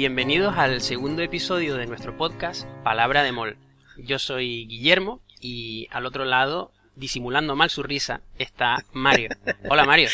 [0.00, 3.58] bienvenidos al segundo episodio de nuestro podcast Palabra de Mol.
[3.98, 9.28] Yo soy Guillermo y al otro lado, disimulando mal su risa, está Mario.
[9.68, 10.08] Hola Mario.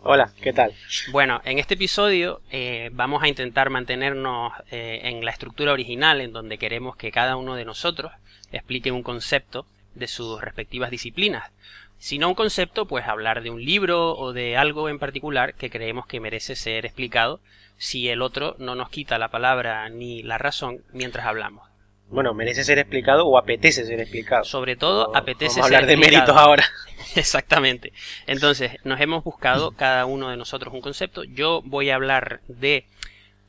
[0.00, 0.74] Hola, ¿qué tal?
[1.12, 6.32] Bueno, en este episodio eh, vamos a intentar mantenernos eh, en la estructura original en
[6.32, 8.10] donde queremos que cada uno de nosotros
[8.50, 11.52] explique un concepto de sus respectivas disciplinas.
[11.98, 15.70] Si no un concepto, pues hablar de un libro o de algo en particular que
[15.70, 17.38] creemos que merece ser explicado
[17.80, 21.66] si el otro no nos quita la palabra ni la razón mientras hablamos.
[22.08, 24.44] Bueno, merece ser explicado o apetece ser explicado.
[24.44, 26.64] Sobre todo apetece vamos a hablar de méritos ahora.
[27.16, 27.94] Exactamente.
[28.26, 31.24] Entonces, nos hemos buscado cada uno de nosotros un concepto.
[31.24, 32.84] Yo voy a hablar de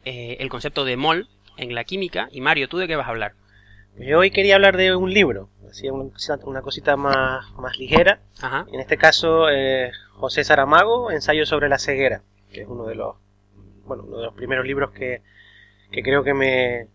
[0.06, 2.30] eh, el concepto de mol en la química.
[2.32, 3.34] Y Mario, ¿tú de qué vas a hablar?
[3.98, 8.22] Yo hoy quería hablar de un libro, así una cosita más, más ligera.
[8.72, 12.22] En este caso, eh, José Saramago, Ensayo sobre la ceguera,
[12.54, 13.18] que es uno de los,
[13.92, 15.22] bueno, uno de los primeros libros que,
[15.92, 16.88] que creo que me,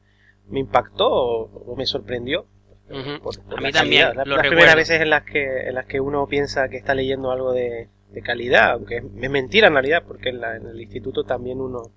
[0.49, 2.47] me impactó o, me sorprendió.
[2.89, 4.17] a mí también.
[4.17, 7.53] las primeras veces en las que en las que uno piensa que está leyendo algo
[7.53, 11.91] de, de calidad, aunque es mentira en realidad, porque en, en el instituto también uno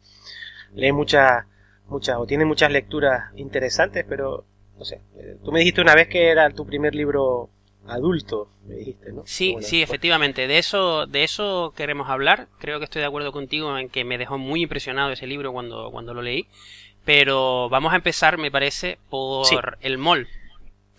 [0.73, 1.45] lee muchas
[1.88, 4.45] muchas o tiene muchas lecturas interesantes, pero
[4.77, 7.50] no sé, eh, tú me dijiste una vez que era tu primer libro
[7.90, 9.23] adulto, me dijiste, ¿no?
[9.26, 12.48] Sí, sí, efectivamente, de eso, de eso queremos hablar.
[12.59, 15.92] Creo que estoy de acuerdo contigo en que me dejó muy impresionado ese libro cuando,
[15.92, 16.48] cuando lo leí.
[17.06, 20.28] Pero vamos a empezar, me parece, por el mol.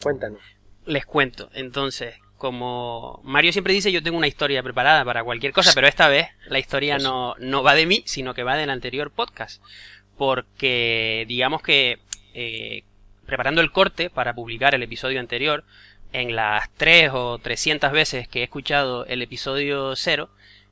[0.03, 0.41] Cuéntanos.
[0.87, 1.51] Les cuento.
[1.55, 6.09] Entonces, como Mario siempre dice, yo tengo una historia preparada para cualquier cosa, pero esta
[6.09, 9.63] vez la historia no, no va de mí, sino que va del anterior podcast.
[10.17, 11.99] Porque digamos que
[12.35, 12.83] eh,
[13.27, 15.65] preparando el corte para publicar el episodio anterior,
[16.13, 20.31] en las tres o trescientas veces que he escuchado el episodio cero,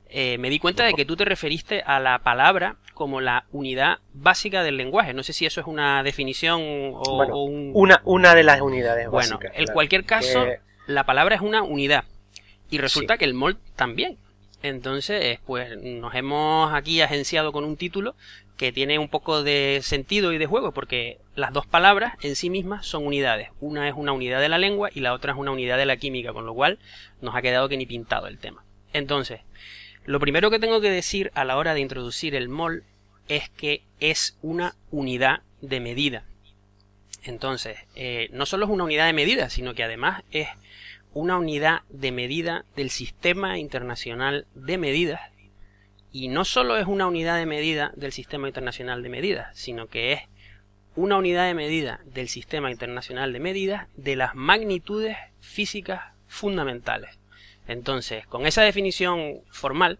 [0.09, 3.99] eh, me di cuenta de que tú te referiste a la palabra como la unidad
[4.13, 5.13] básica del lenguaje.
[5.13, 6.61] No sé si eso es una definición
[6.95, 10.45] o, una, una de las unidades bueno, en cualquier caso,
[10.87, 12.03] la palabra es una unidad.
[12.69, 14.17] Y resulta que el mol también.
[14.61, 18.15] Entonces, pues nos hemos aquí agenciado con un título
[18.59, 22.49] que tiene un poco de sentido y de juego, porque las dos palabras en sí
[22.49, 23.47] mismas son unidades.
[23.61, 25.95] Una es una unidad de la lengua y la otra es una unidad de la
[25.95, 26.77] química, con lo cual
[27.21, 28.65] nos ha quedado que ni pintado el tema.
[28.91, 29.39] Entonces,
[30.03, 32.83] lo primero que tengo que decir a la hora de introducir el mol
[33.29, 36.25] es que es una unidad de medida.
[37.23, 40.49] Entonces, eh, no solo es una unidad de medida, sino que además es
[41.13, 45.21] una unidad de medida del Sistema Internacional de Medidas
[46.11, 50.13] y no solo es una unidad de medida del Sistema Internacional de Medidas, sino que
[50.13, 50.21] es
[50.95, 57.19] una unidad de medida del Sistema Internacional de Medidas de las magnitudes físicas fundamentales.
[57.67, 59.99] Entonces, con esa definición formal,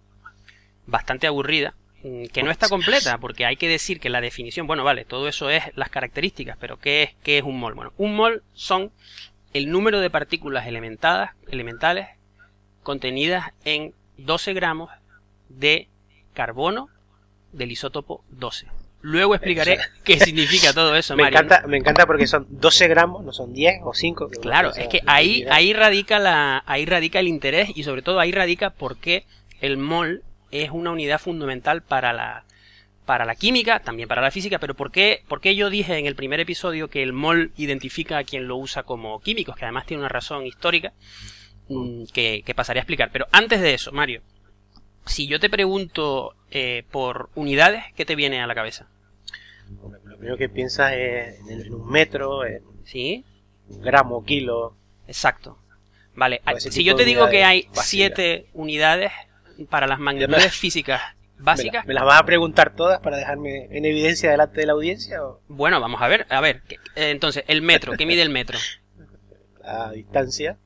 [0.87, 4.83] bastante aburrida, mm, que no está completa, porque hay que decir que la definición, bueno,
[4.83, 7.75] vale, todo eso es las características, pero ¿qué es, qué es un mol?
[7.75, 8.91] Bueno, un mol son
[9.53, 12.07] el número de partículas elementadas, elementales
[12.81, 14.89] contenidas en 12 gramos
[15.49, 15.87] de
[16.39, 16.87] carbono
[17.51, 18.67] del isótopo 12.
[19.01, 23.33] Luego explicaré qué significa todo eso, me Encanta, me encanta porque son 12 gramos, no
[23.33, 24.29] son 10 o 5.
[24.41, 28.31] Claro, es que ahí, ahí, radica la, ahí radica el interés y sobre todo ahí
[28.31, 29.25] radica por qué
[29.59, 32.45] el mol es una unidad fundamental para la,
[33.05, 36.05] para la química, también para la física, pero ¿por qué, por qué yo dije en
[36.05, 39.85] el primer episodio que el mol identifica a quien lo usa como químicos, que además
[39.85, 40.93] tiene una razón histórica
[41.67, 43.09] mm, que, que pasaré a explicar.
[43.11, 44.21] Pero antes de eso, Mario,
[45.05, 48.87] si yo te pregunto eh, por unidades, ¿qué te viene a la cabeza?
[50.03, 53.23] Lo primero que piensas es en, un metro, en ¿Sí?
[53.67, 54.75] un gramo, kilo.
[55.07, 55.57] Exacto.
[56.15, 59.11] Vale, si yo te digo que hay siete unidades
[59.69, 61.01] para las magnitudes físicas
[61.37, 61.85] básicas.
[61.85, 65.19] ¿Me, las vas a preguntar todas para dejarme en evidencia delante de la audiencia?
[65.47, 66.27] Bueno, vamos a ver.
[66.29, 66.61] A ver,
[66.95, 68.57] eh, entonces, el metro, ¿qué mide el metro?
[69.63, 70.57] La distancia.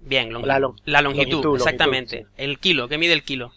[0.00, 2.26] Bien, la, longitud, exactamente.
[2.36, 3.52] El kilo, ¿qué mide el kilo?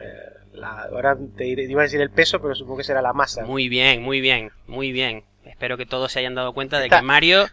[0.00, 3.44] Eh, ahora te iba a decir el peso, pero supongo que será la masa.
[3.44, 5.24] Muy bien, muy bien, muy bien.
[5.44, 7.46] Espero que todos se hayan dado cuenta de que Mario,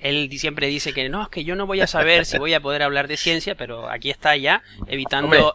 [0.00, 2.60] él siempre dice que no, es que yo no voy a saber si voy a
[2.60, 5.54] poder hablar de ciencia, pero aquí está ya, evitando...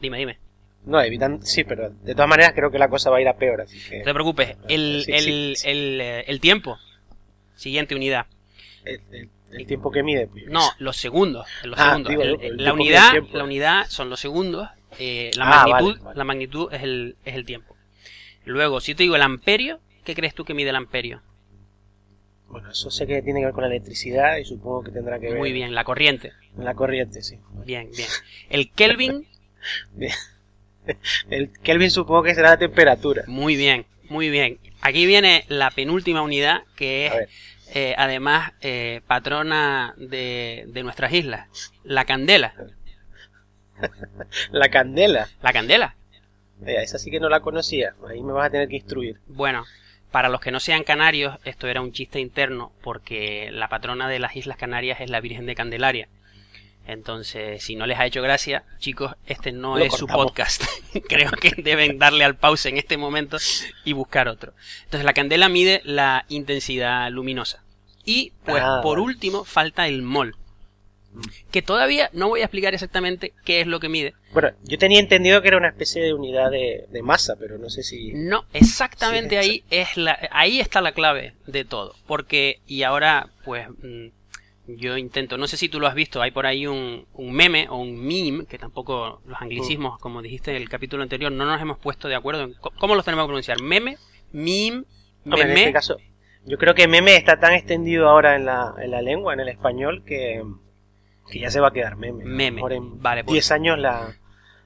[0.00, 0.38] Dime, dime.
[0.84, 3.36] No, evitando, sí, pero de todas maneras creo que la cosa va a ir a
[3.36, 3.60] peor.
[3.60, 3.98] Así que...
[3.98, 6.76] No te preocupes, el, el, eh, El, tiempo.
[7.54, 8.26] Siguiente unidad.
[8.84, 10.26] El, tiempo que mide.
[10.26, 10.46] Pues.
[10.46, 11.46] No, los segundos.
[11.62, 12.40] Los ah, segundos.
[12.56, 14.68] la, unidad, la unidad son los segundos
[14.98, 17.76] eh, la, ah, magnitud, la magnitud es el, es el tiempo.
[18.44, 21.22] Luego, si te digo el amperio, ¿qué crees tú que mide el amperio?
[22.48, 25.28] Bueno, eso sé que tiene que ver con la electricidad y supongo que tendrá que
[25.30, 25.38] ver.
[25.38, 26.32] Muy bien, la corriente.
[26.56, 27.38] La corriente, sí.
[27.64, 28.08] Bien, bien.
[28.50, 29.26] El Kelvin.
[31.30, 33.22] El Kelvin supongo que será la temperatura.
[33.26, 34.58] Muy bien, Muy bien.
[34.82, 37.12] Aquí viene la penúltima unidad, que es
[37.74, 42.54] eh, además eh, patrona de, de nuestras islas, la candela.
[44.50, 45.28] la candela.
[45.42, 45.96] La candela.
[46.66, 47.94] esa sí que no la conocía.
[48.08, 49.20] Ahí me vas a tener que instruir.
[49.26, 49.64] Bueno,
[50.10, 54.18] para los que no sean canarios, esto era un chiste interno porque la patrona de
[54.18, 56.08] las Islas Canarias es la Virgen de Candelaria.
[56.86, 60.64] Entonces, si no les ha hecho gracia, chicos, este no es su podcast.
[61.08, 63.38] Creo que deben darle al pause en este momento
[63.84, 64.52] y buscar otro.
[64.84, 67.62] Entonces, la candela mide la intensidad luminosa.
[68.04, 70.34] Y, pues, ah, por último, falta el mol.
[71.50, 74.14] Que todavía no voy a explicar exactamente qué es lo que mide.
[74.32, 77.82] Bueno, yo tenía entendido que era una especie de unidad de, masa, pero no sé
[77.82, 78.12] si.
[78.14, 81.94] No, exactamente ahí es la, ahí está la clave de todo.
[82.06, 84.08] Porque, y ahora, pues, mm,
[84.66, 87.76] yo intento, no sé si tú lo has visto, hay por ahí un, meme o
[87.76, 91.78] un meme, que tampoco los anglicismos, como dijiste en el capítulo anterior, no nos hemos
[91.78, 93.60] puesto de acuerdo en cómo los tenemos que pronunciar.
[93.60, 93.98] Meme,
[94.32, 94.84] meme,
[95.24, 95.42] meme.
[95.42, 95.96] en este caso,
[96.44, 99.48] yo creo que meme está tan extendido ahora en la, en la lengua, en el
[99.48, 100.42] español, que,
[101.30, 102.24] que ya se va a quedar meme.
[102.24, 102.62] Meme.
[102.74, 103.50] en vale, 10 pues.
[103.52, 104.16] años la,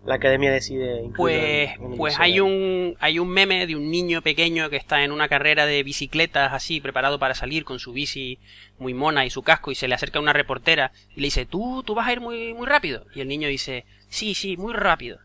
[0.06, 4.76] la academia decide pues pues hay un hay un meme de un niño pequeño que
[4.76, 8.38] está en una carrera de bicicletas así preparado para salir con su bici
[8.79, 11.82] muy mona y su casco y se le acerca una reportera y le dice tú
[11.85, 15.19] tú vas a ir muy muy rápido y el niño dice sí sí muy rápido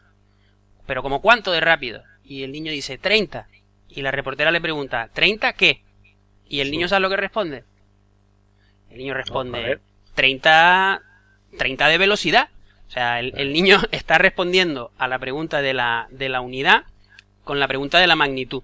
[0.88, 3.48] pero como cuánto de rápido y el niño dice 30
[3.88, 5.84] y la reportera le pregunta 30 qué
[6.48, 7.66] y el niño sabe lo que responde
[8.90, 9.80] el niño responde
[10.16, 11.02] 30
[11.58, 12.50] 30 de velocidad
[12.92, 16.84] o sea, el, niño está respondiendo a la pregunta de la, de la unidad
[17.46, 18.64] con la pregunta de la magnitud.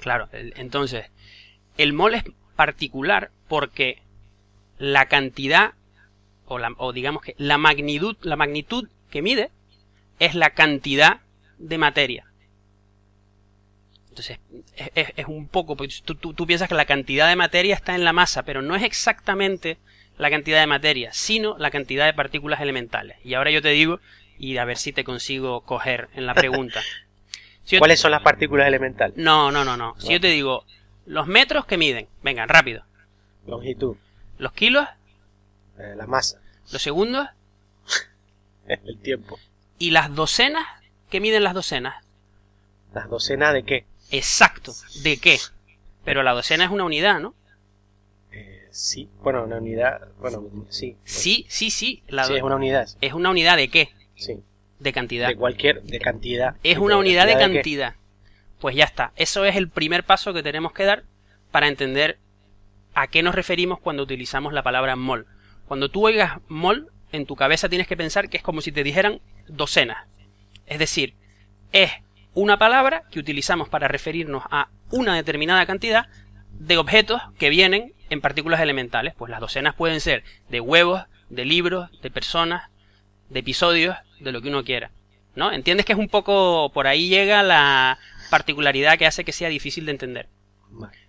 [0.00, 1.06] Claro, entonces,
[1.78, 2.24] el mol es
[2.56, 4.02] particular porque
[4.78, 5.74] la cantidad,
[6.46, 9.50] o, la, o digamos que la magnitud, la magnitud que mide
[10.18, 11.20] es la cantidad
[11.58, 12.26] de materia.
[14.08, 14.40] Entonces,
[14.96, 18.42] es, un poco, tú, tú, piensas que la cantidad de materia está en la masa,
[18.42, 19.78] pero no es exactamente
[20.20, 23.16] la cantidad de materia, sino la cantidad de partículas elementales.
[23.24, 24.00] Y ahora yo te digo,
[24.38, 26.82] y a ver si te consigo coger en la pregunta.
[27.78, 29.16] ¿Cuáles son las partículas elementales?
[29.16, 29.94] No, no, no, no.
[29.98, 30.64] Si yo te digo,
[31.06, 32.84] los metros que miden, vengan, rápido.
[33.46, 33.96] Longitud.
[34.38, 34.86] Los kilos.
[35.78, 36.40] Eh, la masa.
[36.70, 37.26] Los segundos.
[38.68, 39.38] El tiempo.
[39.78, 40.66] ¿Y las docenas?
[41.08, 42.04] ¿Qué miden las docenas?
[42.92, 43.86] ¿Las docenas de qué?
[44.10, 44.72] Exacto,
[45.02, 45.38] ¿de qué?
[46.04, 47.34] Pero la docena es una unidad, ¿no?
[48.70, 50.96] Sí, bueno, una unidad, bueno, sí.
[51.04, 52.02] Sí, sí, sí.
[52.08, 52.88] La sí, es una unidad.
[53.00, 53.90] ¿Es una unidad de qué?
[54.14, 54.40] Sí.
[54.78, 55.28] De cantidad.
[55.28, 56.56] De cualquier, de cantidad.
[56.62, 57.94] Es una unidad de cantidad.
[58.60, 59.12] pues ya está.
[59.16, 61.04] Eso es el primer paso que tenemos que dar
[61.50, 62.18] para entender
[62.94, 65.26] a qué nos referimos cuando utilizamos la palabra mol.
[65.66, 68.84] Cuando tú oigas mol, en tu cabeza tienes que pensar que es como si te
[68.84, 70.06] dijeran docenas.
[70.66, 71.14] Es decir,
[71.72, 71.90] es
[72.34, 76.06] una palabra que utilizamos para referirnos a una determinada cantidad
[76.52, 79.14] de objetos que vienen en partículas elementales.
[79.16, 82.70] Pues las docenas pueden ser de huevos, de libros, de personas,
[83.30, 84.90] de episodios, de lo que uno quiera.
[85.34, 85.52] ¿No?
[85.52, 87.98] ¿Entiendes que es un poco por ahí llega la
[88.30, 90.28] particularidad que hace que sea difícil de entender?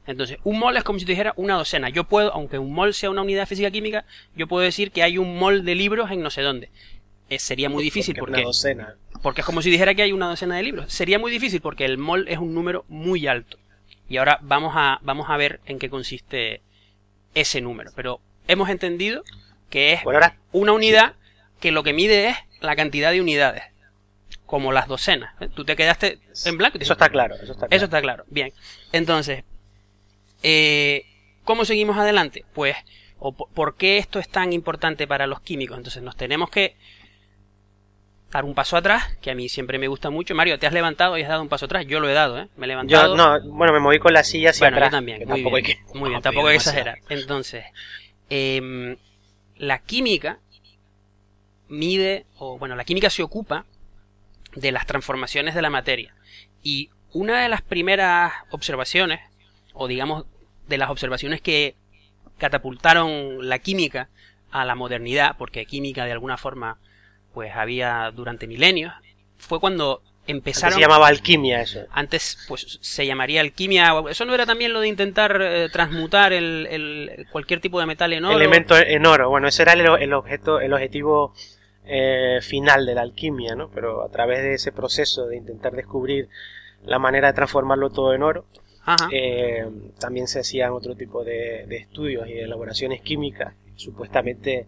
[0.08, 1.90] Entonces, un mol es como si te dijera una docena.
[1.90, 4.06] Yo puedo, aunque un mol sea una unidad física química,
[4.36, 6.70] yo puedo decir que hay un mol de libros en no sé dónde.
[7.30, 8.44] Eh, sería muy difícil porque,
[9.22, 10.92] porque es como si dijera que hay una docena de libros.
[10.92, 13.58] Sería muy difícil porque el mol es un número muy alto.
[14.10, 16.62] Y ahora vamos a, vamos a ver en qué consiste
[17.34, 17.92] ese número.
[17.96, 19.24] Pero hemos entendido
[19.70, 20.02] que es
[20.52, 21.16] una unidad
[21.60, 23.64] que lo que mide es la cantidad de unidades.
[24.46, 25.34] Como las docenas.
[25.40, 25.50] ¿eh?
[25.54, 26.78] Tú te quedaste en blanco.
[26.80, 27.36] Eso está claro.
[27.36, 27.76] Eso está claro.
[27.76, 28.26] Eso está claro.
[28.28, 28.52] Bien.
[28.92, 29.46] Entonces,
[30.44, 31.06] eh,
[31.46, 32.44] ¿cómo seguimos adelante?
[32.54, 32.76] Pues,
[33.20, 35.78] o ¿por qué esto es tan importante para los químicos?
[35.78, 36.76] Entonces nos tenemos que
[38.32, 40.34] dar un paso atrás, que a mí siempre me gusta mucho.
[40.34, 41.86] Mario, te has levantado y has dado un paso atrás.
[41.86, 42.48] Yo lo he dado, ¿eh?
[42.56, 43.16] Me he levantado.
[43.16, 45.28] Yo, no, bueno, me moví con la silla hacia bueno, Yo también.
[45.28, 45.80] Muy bien, que...
[45.94, 47.00] muy bien, tampoco hay que exagerar.
[47.10, 47.66] Entonces,
[48.30, 48.98] eh,
[49.58, 50.40] la química
[51.68, 53.66] mide, o bueno, la química se ocupa
[54.56, 56.16] de las transformaciones de la materia.
[56.64, 59.20] Y una de las primeras observaciones,
[59.74, 60.26] o digamos,
[60.68, 61.76] de las observaciones que
[62.38, 64.10] catapultaron la química
[64.52, 66.78] a la modernidad, porque química de alguna forma
[67.34, 68.94] pues había durante milenios,
[69.38, 70.76] fue cuando empezaron...
[70.76, 71.82] se llamaba alquimia eso.
[71.92, 77.28] Antes pues se llamaría alquimia, eso no era también lo de intentar eh, transmutar el,
[77.32, 78.36] cualquier tipo de metal en oro.
[78.36, 81.34] Elemento en oro, bueno, ese era el, objeto, el objetivo
[81.86, 83.70] eh, final de la alquimia, ¿no?
[83.70, 86.30] Pero a través de ese proceso de intentar descubrir
[86.84, 88.46] la manera de transformarlo todo en oro,
[89.12, 89.66] eh,
[90.00, 94.68] también se hacían otro tipo de, de estudios y de elaboraciones químicas, supuestamente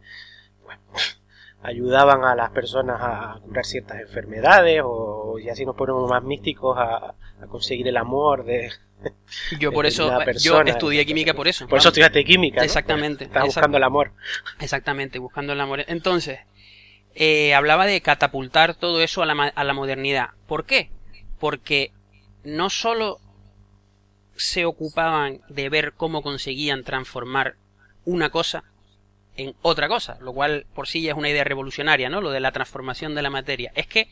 [1.64, 6.78] ayudaban a las personas a curar ciertas enfermedades o y así nos ponemos más místicos
[6.78, 7.16] a,
[7.50, 8.72] conseguir el amor de
[9.60, 11.68] yo por eso yo estudié química por eso.
[11.68, 14.14] Por eso estudiaste química exactamente estás buscando el amor.
[14.60, 15.84] Exactamente buscando el amor.
[15.88, 16.40] Entonces
[17.16, 20.30] eh, hablaba de catapultar todo eso a la, a la modernidad.
[20.48, 20.90] ¿por qué?
[21.44, 21.92] porque
[22.46, 23.20] no solo
[24.38, 27.58] se ocupaban de ver cómo conseguían transformar
[28.06, 28.64] una cosa
[29.36, 32.22] en otra cosa, lo cual por sí ya es una idea revolucionaria, ¿no?
[32.22, 33.72] Lo de la transformación de la materia.
[33.76, 34.08] Es que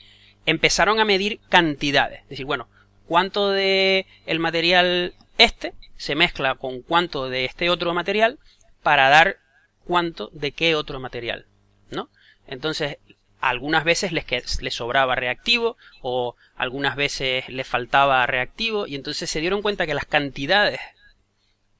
[0.45, 2.21] empezaron a medir cantidades.
[2.23, 2.67] Es decir, bueno,
[3.05, 8.39] cuánto de el material este se mezcla con cuánto de este otro material
[8.81, 9.37] para dar
[9.85, 11.45] cuánto de qué otro material,
[11.89, 12.09] ¿no?
[12.47, 12.97] Entonces,
[13.39, 19.41] algunas veces les, les sobraba reactivo o algunas veces les faltaba reactivo y entonces se
[19.41, 20.79] dieron cuenta que las cantidades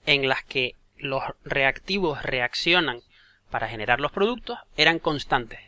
[0.06, 3.02] en las que los reactivos reaccionan
[3.52, 5.60] para generar los productos eran constantes.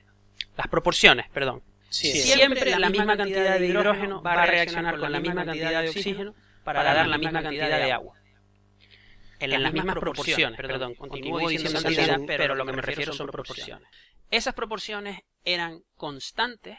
[0.57, 1.61] Las proporciones, perdón.
[1.89, 6.33] Siempre, la, misma cantidad de hidrógeno va a reaccionar con la misma cantidad de oxígeno
[6.63, 8.15] para dar la misma cantidad de agua.
[9.39, 13.87] En las, mismas proporciones, perdón, continúo diciendo cantidad, pero lo que me refiero son proporciones.
[14.31, 16.77] Esas proporciones eran constantes,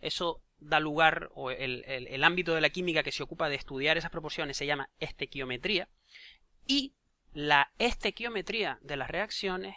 [0.00, 3.98] eso da lugar, o el, el ámbito de la química que se ocupa de estudiar
[3.98, 5.88] esas proporciones se llama estequiometría,
[6.66, 6.94] y
[7.32, 9.74] la estequiometría de las reacciones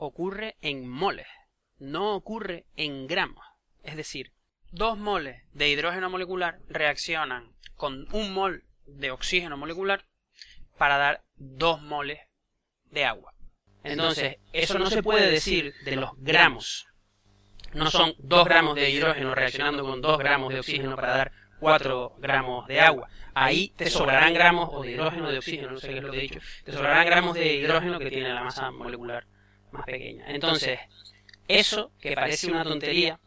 [0.00, 1.26] ocurre en moles,
[1.78, 3.44] no ocurre en gramos.
[3.82, 4.32] Es decir,
[4.72, 10.06] dos moles de hidrógeno molecular reaccionan con un mol de oxígeno molecular
[10.78, 12.18] para dar dos moles
[12.86, 13.34] de agua.
[13.84, 16.86] Entonces, eso no se puede decir de los gramos.
[17.74, 22.16] No son dos gramos de hidrógeno reaccionando con dos gramos de oxígeno para dar cuatro
[22.18, 23.08] gramos de agua.
[23.34, 26.18] Ahí te sobrarán gramos o de hidrógeno de oxígeno, no sé qué es lo que
[26.18, 26.40] he dicho.
[26.64, 29.26] Te sobrarán gramos de hidrógeno que tiene la masa molecular
[29.72, 30.24] más pequeña.
[30.28, 30.78] Entonces,
[31.48, 33.18] eso, que parece una tontería,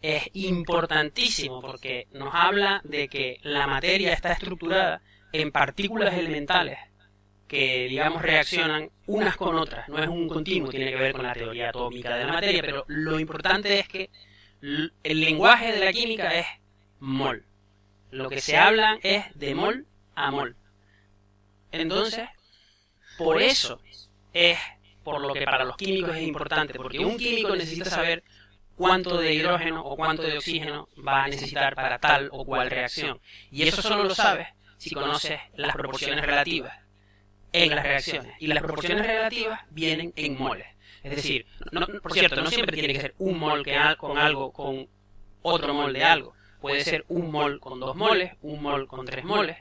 [0.00, 5.02] es importantísimo porque nos habla de que la materia está estructurada
[5.32, 6.78] en partículas elementales
[7.46, 9.88] que, digamos, reaccionan unas con otras.
[9.88, 12.84] No es un continuo, tiene que ver con la teoría atómica de la materia, pero
[12.88, 14.10] lo importante es que
[14.60, 16.46] el lenguaje de la química es
[17.00, 17.44] mol.
[18.10, 20.56] Lo que se habla es de mol a mol.
[21.72, 22.28] Entonces,
[23.16, 23.80] por eso
[24.32, 24.58] es
[25.10, 28.22] por lo que para los químicos es importante, porque un químico necesita saber
[28.76, 33.18] cuánto de hidrógeno o cuánto de oxígeno va a necesitar para tal o cual reacción.
[33.50, 36.76] Y eso solo lo sabes si conoces las proporciones relativas
[37.52, 38.34] en las reacciones.
[38.38, 40.66] Y las proporciones relativas vienen en moles.
[41.02, 41.46] Es decir,
[42.02, 43.64] por cierto, no siempre tiene que ser un mol
[43.96, 44.88] con algo con
[45.42, 46.34] otro mol de algo.
[46.60, 49.56] Puede ser un mol con dos moles, un mol con tres moles.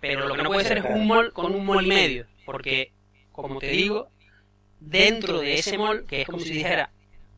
[0.00, 2.26] Pero lo que no puede ser es un mol con un mol y medio.
[2.44, 2.92] Porque,
[3.32, 4.10] como te digo,
[4.86, 6.90] dentro de ese mol, que es como si dijera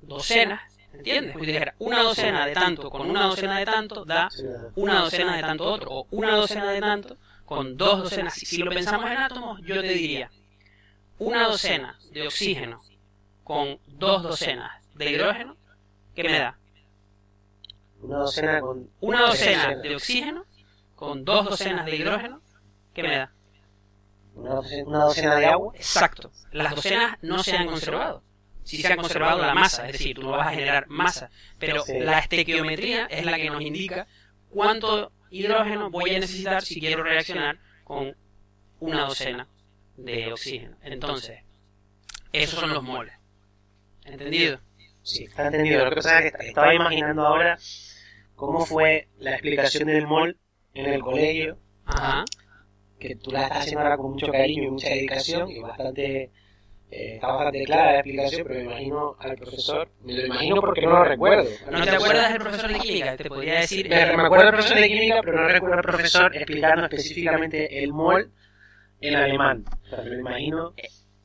[0.02, 0.62] docenas,
[0.92, 1.32] ¿entiendes?
[1.32, 4.28] Como si dijera una docena de tanto con una docena de tanto da
[4.74, 8.34] una docena de tanto otro, o una docena de tanto con dos docenas.
[8.34, 10.30] Si lo pensamos en átomos, yo te diría
[11.18, 12.82] una docena de oxígeno
[13.44, 15.56] con dos docenas de hidrógeno,
[16.14, 16.58] ¿qué me da?
[18.02, 20.44] Una docena con una docena de oxígeno
[20.94, 22.40] con dos docenas de hidrógeno,
[22.94, 23.32] ¿qué me da?
[24.36, 25.72] Una docena, de agua.
[25.76, 26.30] Exacto.
[26.52, 28.22] Las docenas no se han conservado.
[28.62, 31.30] Sí se ha conservado la masa, es decir, tú no vas a generar masa.
[31.58, 34.06] Pero la estequiometría es la que nos indica
[34.50, 38.16] cuánto hidrógeno voy a necesitar si quiero reaccionar con
[38.80, 39.48] una docena
[39.96, 40.76] de oxígeno.
[40.82, 41.40] Entonces,
[42.32, 43.14] esos son los moles.
[44.04, 44.60] ¿Entendido?
[45.02, 45.84] Sí, está entendido.
[45.84, 47.58] Lo que pasa es que estaba imaginando ahora
[48.34, 50.36] cómo fue la explicación del mol
[50.74, 51.58] en el colegio.
[51.86, 52.24] Ajá
[52.98, 56.30] que tú la estás haciendo ahora con mucho cariño y mucha dedicación y bastante
[56.90, 60.82] eh, está bastante clara la explicación, pero me imagino al profesor, me lo imagino porque
[60.82, 61.50] no lo recuerdo.
[61.70, 63.16] ¿No te acuerdas del profesor de química?
[63.16, 63.88] Te podría decir...
[63.88, 67.92] Me, me acuerdo del profesor de química, pero no recuerdo al profesor explicando específicamente el
[67.92, 68.30] mol
[69.00, 69.64] en alemán.
[69.92, 70.74] O me lo imagino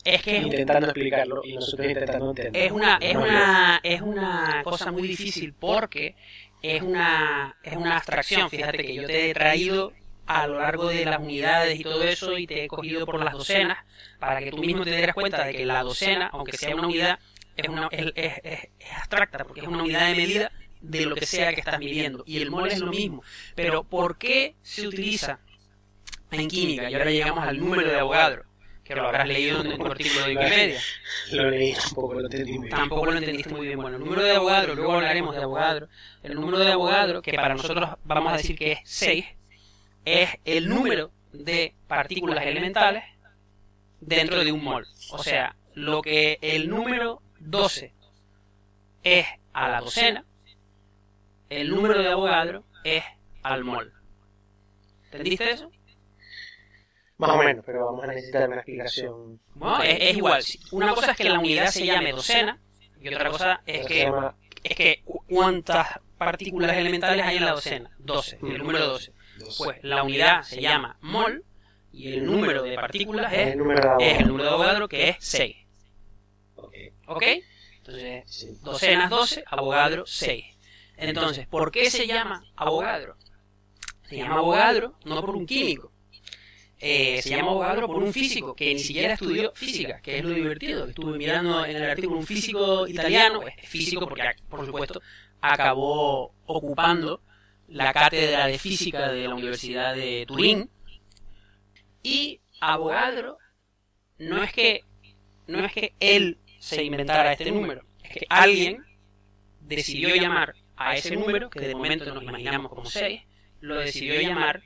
[0.03, 2.63] es que intentando explicarlo y nosotros intentando entender.
[2.63, 6.15] Es una, es una, es una cosa muy difícil porque
[6.61, 8.49] es una, es una abstracción.
[8.49, 9.93] Fíjate que yo te he traído
[10.31, 13.33] a lo largo de las unidades y todo eso y te he cogido por las
[13.33, 13.77] docenas
[14.19, 17.19] para que tú mismo te des cuenta de que la docena, aunque sea una unidad,
[17.57, 18.59] es, una, es, es,
[18.97, 22.23] abstracta porque es una unidad de medida de lo que sea que estás midiendo.
[22.25, 23.23] Y el mol es lo mismo.
[23.55, 25.39] Pero ¿por qué se utiliza
[26.31, 26.89] en química?
[26.89, 28.45] Y ahora llegamos al número de Avogadro,
[28.83, 30.79] que lo habrás leído en tu artículo de Wikipedia.
[31.31, 32.75] Lo leí, tampoco lo entendí muy bien.
[32.75, 33.79] Tampoco lo entendiste muy bien.
[33.79, 35.87] Bueno, el número de Avogadro, luego hablaremos de Avogadro.
[36.23, 39.25] El número de Avogadro, que para nosotros vamos a decir que es 6,
[40.05, 43.03] es el número de partículas elementales
[43.99, 44.87] dentro de un mol.
[45.11, 47.93] O sea, lo que el número 12
[49.03, 50.25] es a la docena,
[51.49, 53.03] el número de Avogadro es
[53.43, 53.93] al mol.
[55.05, 55.71] ¿Entendiste eso?
[57.17, 59.39] Más o menos, pero vamos a necesitar una explicación.
[59.53, 60.43] Bueno, es, es igual.
[60.71, 62.59] Una cosa es que la unidad se llame docena
[62.99, 64.11] y otra cosa es que,
[64.63, 67.91] es que cuántas partículas elementales hay en la docena.
[67.99, 69.13] 12, el número 12.
[69.57, 71.43] Pues la unidad se llama mol
[71.91, 75.55] y el número de partículas es, el número de Avogadro que es 6.
[77.07, 77.23] ¿Ok?
[77.77, 80.45] Entonces, docenas 12, Avogadro 6.
[80.97, 83.17] Entonces, ¿por qué se llama Avogadro?
[84.07, 85.91] Se llama Avogadro no por un químico.
[86.79, 90.31] Eh, se llama Avogadro por un físico que ni siquiera estudió física, que es lo
[90.31, 90.87] divertido.
[90.87, 95.01] Estuve mirando en el artículo un físico italiano, es físico porque, por supuesto,
[95.41, 97.21] acabó ocupando
[97.71, 100.69] la cátedra de física de la Universidad de Turín.
[102.03, 103.37] Y Avogadro
[104.17, 104.83] no es que
[105.47, 108.83] no es que él se inventara este número, es que alguien
[109.61, 113.21] decidió llamar a ese número, que de momento nos imaginamos como 6,
[113.61, 114.61] lo decidió llamar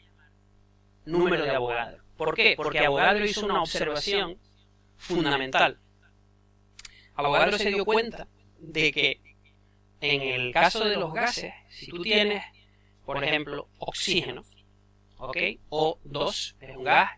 [1.06, 2.04] número de Avogadro.
[2.18, 2.54] ¿Por qué?
[2.56, 4.38] Porque Avogadro hizo una observación
[4.98, 5.80] fundamental.
[7.16, 8.28] Avogadro se dio cuenta
[8.60, 9.22] de que
[10.02, 12.44] en el caso de los gases, si tú tienes,
[13.06, 14.44] por ejemplo, oxígeno,
[15.18, 15.38] ¿ok?
[15.70, 17.12] O2 es un gas,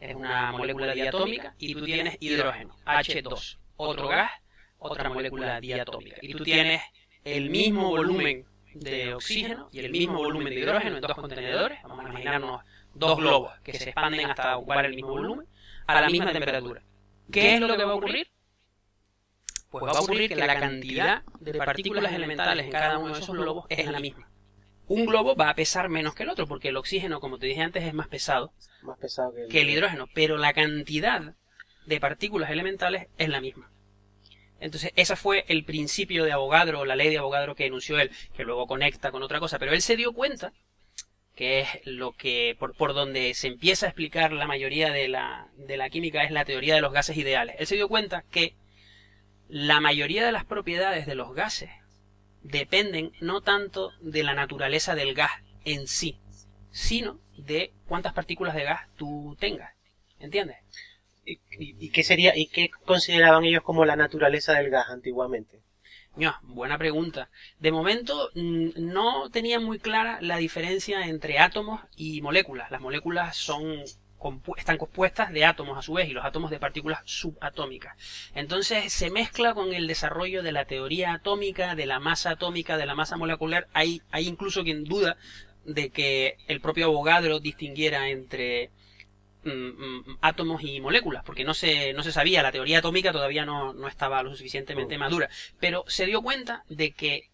[0.00, 4.30] es una molécula diatómica, y tú tienes hidrógeno, H2, otro gas,
[4.78, 6.16] otra molécula diatómica.
[6.22, 6.82] Y tú tienes
[7.24, 12.06] el mismo volumen de oxígeno y el mismo volumen de hidrógeno en dos contenedores, vamos
[12.06, 12.62] a imaginarnos
[12.94, 15.46] dos globos que se expanden hasta ocupar el mismo volumen,
[15.86, 16.82] a la misma temperatura.
[17.30, 18.28] ¿Qué es lo que va a ocurrir?
[19.70, 23.36] Pues va a ocurrir que la cantidad de partículas elementales en cada uno de esos
[23.36, 24.28] globos es la misma.
[24.88, 27.62] Un globo va a pesar menos que el otro, porque el oxígeno, como te dije
[27.62, 29.48] antes, es más pesado, más pesado que, el...
[29.48, 31.34] que el hidrógeno, pero la cantidad
[31.86, 33.70] de partículas elementales es la misma.
[34.60, 38.44] Entonces, ese fue el principio de Avogadro, la ley de Avogadro que enunció él, que
[38.44, 40.52] luego conecta con otra cosa, pero él se dio cuenta
[41.34, 45.48] que es lo que por, por, donde se empieza a explicar la mayoría de la,
[45.56, 47.56] de la química es la teoría de los gases ideales.
[47.58, 48.54] Él se dio cuenta que
[49.48, 51.70] la mayoría de las propiedades de los gases
[52.42, 55.32] dependen no tanto de la naturaleza del gas
[55.64, 56.18] en sí,
[56.70, 59.74] sino de cuántas partículas de gas tú tengas.
[60.18, 60.58] ¿Entiendes?
[61.24, 65.60] ¿Y, y, qué sería y qué consideraban ellos como la naturaleza del gas antiguamente?
[66.14, 67.30] No, buena pregunta.
[67.58, 72.70] De momento no tenía muy clara la diferencia entre átomos y moléculas.
[72.70, 73.82] Las moléculas son
[74.56, 77.96] están compuestas de átomos a su vez y los átomos de partículas subatómicas.
[78.34, 82.86] Entonces se mezcla con el desarrollo de la teoría atómica, de la masa atómica, de
[82.86, 83.68] la masa molecular.
[83.72, 85.16] Hay, hay incluso quien duda
[85.64, 88.70] de que el propio Avogadro distinguiera entre
[89.44, 93.44] mm, mm, átomos y moléculas, porque no se, no se sabía, la teoría atómica todavía
[93.44, 95.28] no, no estaba lo suficientemente madura,
[95.60, 97.31] pero se dio cuenta de que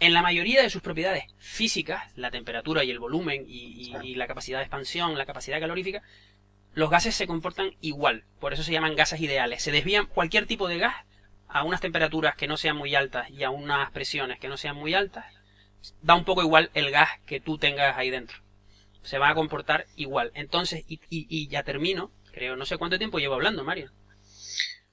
[0.00, 4.58] en la mayoría de sus propiedades físicas, la temperatura y el volumen y, la capacidad
[4.58, 6.02] de expansión, la capacidad calorífica,
[6.74, 8.24] los gases se comportan igual.
[8.40, 9.62] Por eso se llaman gases ideales.
[9.62, 10.94] Se desvían cualquier tipo de gas
[11.48, 14.76] a unas temperaturas que no sean muy altas y a unas presiones que no sean
[14.76, 15.24] muy altas.
[16.02, 18.38] Da un poco igual el gas que tú tengas ahí dentro.
[19.02, 20.30] Se va a comportar igual.
[20.34, 22.12] Entonces, y, y ya termino.
[22.32, 23.90] Creo, no sé cuánto tiempo llevo hablando, Mario.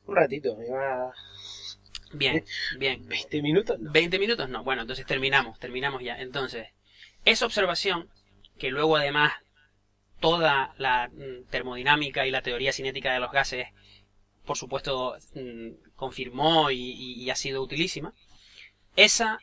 [0.08, 1.14] Un ratito, me va
[2.14, 2.46] Bien,
[2.78, 3.08] bien.
[3.08, 3.80] ¿20 minutos?
[3.80, 3.92] No.
[3.92, 4.64] 20 minutos no.
[4.64, 6.20] Bueno, entonces terminamos, terminamos ya.
[6.20, 6.68] Entonces,
[7.26, 8.10] esa observación,
[8.58, 9.34] que luego además
[10.20, 13.68] toda la mm, termodinámica y la teoría cinética de los gases,
[14.46, 18.14] por supuesto, mm, confirmó y, ha sido utilísima,
[18.96, 19.40] esa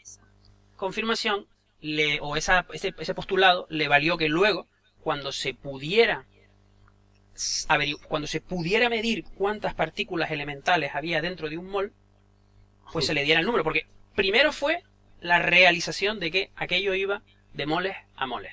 [0.77, 1.47] confirmación
[1.81, 4.69] le, o esa, ese, ese postulado le valió que luego,
[5.03, 6.27] cuando se pudiera
[8.09, 11.93] cuando se pudiera medir cuántas partículas elementales había dentro de un mol,
[12.93, 14.83] pues se le diera el número, porque primero fue
[15.21, 18.53] la realización de que aquello iba de moles a moles.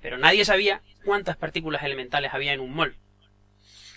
[0.00, 2.96] Pero nadie sabía cuántas partículas elementales había en un mol.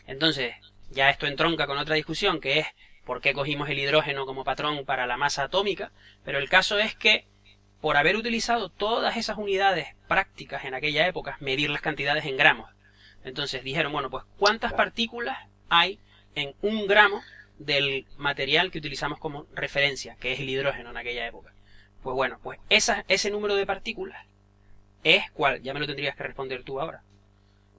[0.08, 0.56] Entonces,
[0.90, 2.68] ya esto entronca con otra discusión que es
[3.06, 5.92] por qué cogimos el hidrógeno como patrón para la masa atómica,
[6.24, 7.26] pero el caso es que
[7.82, 12.70] por haber utilizado todas esas unidades prácticas en aquella época, medir las cantidades en gramos.
[13.24, 15.38] Entonces dijeron, bueno, pues ¿cuántas partículas
[15.70, 16.00] hay
[16.36, 17.22] en un gramo
[17.60, 21.54] del material que utilizamos como referencia, que es el hidrógeno en aquella época.
[22.02, 24.26] Pues bueno, pues esa, ese número de partículas
[25.04, 27.04] es cuál, ya me lo tendrías que responder tú ahora.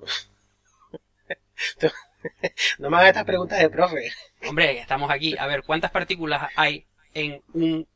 [2.78, 4.12] no me hagas estas preguntas de profe.
[4.46, 5.36] Hombre, estamos aquí.
[5.38, 7.86] A ver, ¿cuántas partículas hay en un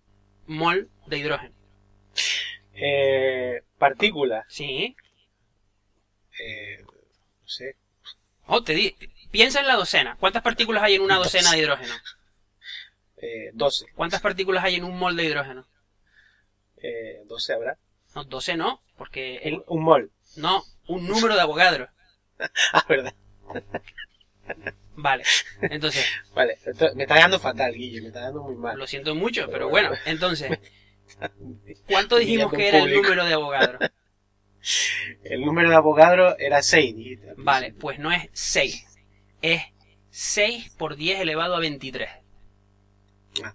[0.46, 1.54] mol de hidrógeno?
[2.74, 4.44] Eh, partículas.
[4.48, 4.96] Sí.
[6.40, 7.76] Eh, no sé.
[8.46, 8.94] Oh, te di,
[9.34, 10.16] Piensa en la docena.
[10.20, 11.92] ¿Cuántas partículas hay en una docena de hidrógeno?
[13.16, 13.86] Eh, 12.
[13.96, 15.66] ¿Cuántas partículas hay en un mol de hidrógeno?
[16.76, 17.76] Eh, 12 habrá.
[18.14, 19.38] No, 12 no, porque...
[19.38, 20.12] el- Un, un mol.
[20.36, 21.88] No, un número de Avogadro.
[22.72, 23.12] Ah, verdad.
[24.94, 25.24] Vale,
[25.62, 26.56] entonces, Vale,
[26.94, 28.78] me está dando fatal, Guille, me está dando muy mal.
[28.78, 30.56] lo siento mucho, pero bueno, entonces,
[31.88, 33.78] ¿cuánto dijimos que era el número de Avogadro?
[35.24, 37.30] El número de Avogadro era 6, dijiste.
[37.30, 38.84] al Vale, pues no es 6,
[39.44, 39.62] es
[40.10, 42.08] 6 por 10 elevado a 23.
[43.42, 43.54] Ah.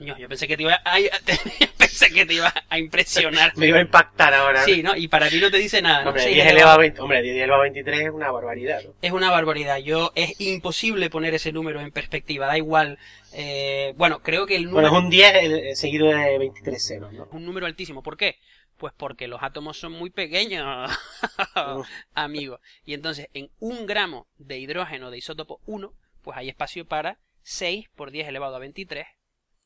[0.00, 1.08] Yo, yo pensé que te iba a, ay,
[1.78, 3.52] pensé que te iba a impresionar.
[3.56, 4.64] Me iba a impactar ahora.
[4.64, 4.96] Sí, ¿no?
[4.96, 6.02] Y para ti no te dice nada.
[6.02, 6.08] ¿no?
[6.10, 8.94] Hombre, Seis 10 elevado a 20, hombre, 10 elevado a 23 es una barbaridad, ¿no?
[9.02, 9.78] Es una barbaridad.
[9.78, 12.46] Yo es imposible poner ese número en perspectiva.
[12.46, 12.98] Da igual.
[13.32, 17.12] eh, bueno, creo que el número Bueno, es un 10 eh, seguido de 23 ceros,
[17.12, 17.24] ¿no?
[17.24, 18.02] es un número altísimo.
[18.02, 18.36] ¿Por qué?
[18.78, 20.64] Pues porque los átomos son muy pequeños,
[22.14, 22.60] amigo.
[22.84, 27.88] Y entonces, en un gramo de hidrógeno de isótopo 1, pues hay espacio para 6
[27.94, 29.06] por 10 elevado a 23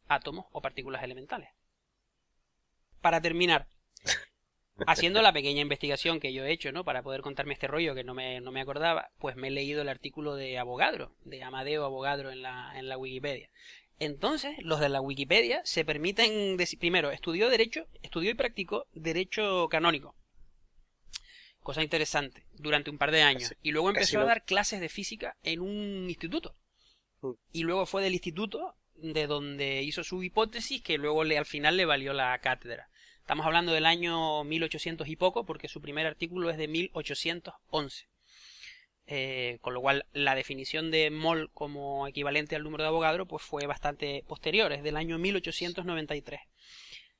[0.08, 1.50] átomos o partículas elementales.
[3.00, 3.68] Para terminar,
[4.86, 6.84] haciendo la pequeña investigación que yo he hecho, ¿no?
[6.84, 9.82] Para poder contarme este rollo que no me, no me acordaba, pues me he leído
[9.82, 13.50] el artículo de Avogadro, de Amadeo Avogadro en la, en la Wikipedia.
[14.00, 19.68] Entonces, los de la Wikipedia se permiten decir, primero, estudió derecho, estudió y practicó derecho
[19.68, 20.16] canónico.
[21.60, 23.50] Cosa interesante, durante un par de años.
[23.50, 26.56] Casi- Y luego empezó a dar clases de física en un instituto.
[27.22, 27.30] Mm.
[27.52, 31.76] Y luego fue del instituto de donde hizo su hipótesis que luego le, al final
[31.76, 32.88] le valió la cátedra.
[33.20, 38.07] Estamos hablando del año 1800 y poco porque su primer artículo es de 1811.
[39.07, 43.42] Eh, con lo cual la definición de mol como equivalente al número de Avogadro pues
[43.42, 46.40] fue bastante posterior, es del año 1893.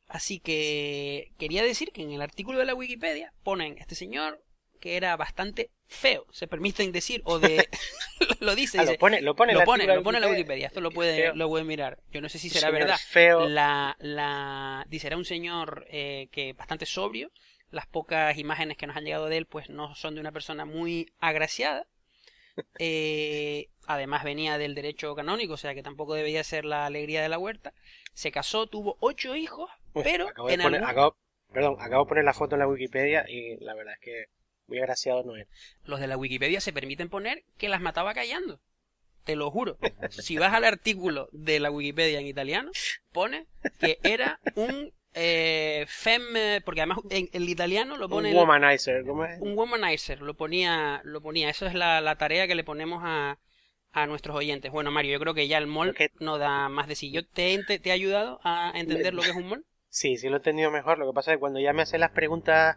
[0.09, 4.43] Así que quería decir que en el artículo de la Wikipedia ponen este señor
[4.81, 7.69] que era bastante feo, se permiten decir, o de...
[8.41, 10.23] lo dice, Ah, dice, lo pone, lo pone, en lo la pone, lo pone en
[10.23, 10.67] la Wikipedia.
[10.69, 11.99] Esto lo puede, lo puede mirar.
[12.11, 12.99] Yo no sé si será verdad.
[13.09, 13.49] Feo.
[13.49, 17.31] La, la, dice, era un señor eh, que bastante sobrio.
[17.71, 20.65] Las pocas imágenes que nos han llegado de él, pues no son de una persona
[20.65, 21.87] muy agraciada.
[22.79, 27.29] Eh, además venía del derecho canónico, o sea que tampoco debía ser la alegría de
[27.29, 27.75] la huerta.
[28.13, 31.17] Se casó, tuvo ocho hijos, pero acabo de poner, algún- acabo-
[31.53, 34.25] perdón, acabo de poner la foto en la Wikipedia y la verdad es que
[34.67, 35.47] muy agraciado no es.
[35.85, 38.61] los de la Wikipedia se permiten poner que las mataba callando.
[39.25, 39.79] Te lo juro.
[40.11, 42.71] Si vas al artículo de la Wikipedia en italiano,
[43.13, 43.47] pone
[43.79, 46.23] que era un eh, fem,
[46.65, 49.41] porque además en el italiano lo pone Un womanizer, ¿cómo es?
[49.41, 51.49] un womanizer, lo ponía, lo ponía.
[51.49, 53.39] Eso es la, la tarea que le ponemos a,
[53.93, 54.71] a nuestros oyentes.
[54.73, 57.11] Bueno, Mario, yo creo que ya el mol no da más de sí.
[57.11, 59.65] ¿Yo te, te he ayudado a entender lo que es un mol?
[59.89, 60.99] Sí, sí lo he entendido mejor.
[60.99, 62.77] Lo que pasa es que cuando ya me hacen las preguntas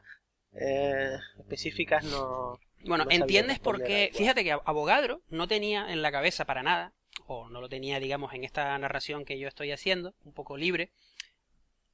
[0.53, 2.59] eh, específicas no...
[2.85, 4.11] Bueno, No entiendes por qué.
[4.13, 6.93] Fíjate que Avogadro no tenía en la cabeza para nada,
[7.25, 10.91] o no lo tenía, digamos, en esta narración que yo estoy haciendo, un poco libre,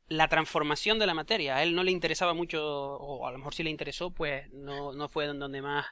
[0.07, 1.55] la transformación de la materia.
[1.55, 4.93] A él no le interesaba mucho, o a lo mejor sí le interesó, pues no,
[4.93, 5.87] no fue en donde más,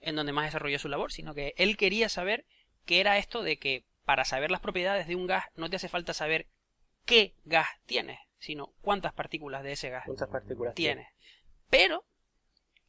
[0.00, 2.46] en donde más desarrolló su labor, sino que él quería saber
[2.84, 5.88] qué era esto de que para saber las propiedades de un gas no te hace
[5.88, 6.46] falta saber
[7.04, 10.74] qué gas tienes, sino cuántas partículas de ese gas partículas.
[11.70, 12.04] Pero,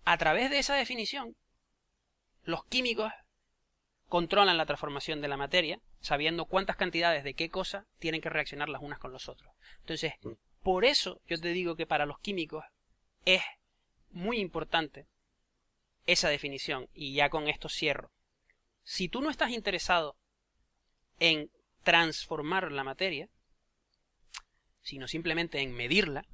[0.05, 1.35] a través de esa definición,
[2.43, 3.11] los químicos
[4.07, 8.69] controlan la transformación de la materia, sabiendo cuántas cantidades de qué cosa tienen que reaccionar
[8.69, 9.53] las unas con los otros.
[9.79, 10.33] Entonces, Mm.
[10.63, 12.63] por eso yo te digo que para los químicos
[13.25, 13.41] es
[14.11, 15.07] muy importante
[16.05, 18.11] esa definición, y ya con esto cierro.
[18.83, 20.15] Si tú no estás interesado
[21.19, 21.51] en
[21.83, 23.29] transformar la materia,
[24.81, 26.25] sino simplemente en medirla,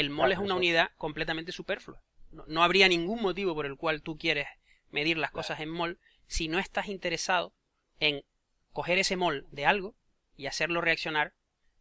[0.00, 0.56] el mol Claro, es una eso.
[0.56, 2.02] unidad completamente superflua.
[2.30, 4.46] No, no habría ningún motivo por el cual tú quieres
[4.90, 7.52] medir las cosas en mol si no estás interesado
[8.00, 8.22] en
[8.72, 9.94] coger ese mol de algo
[10.36, 11.32] y hacerlo reaccionar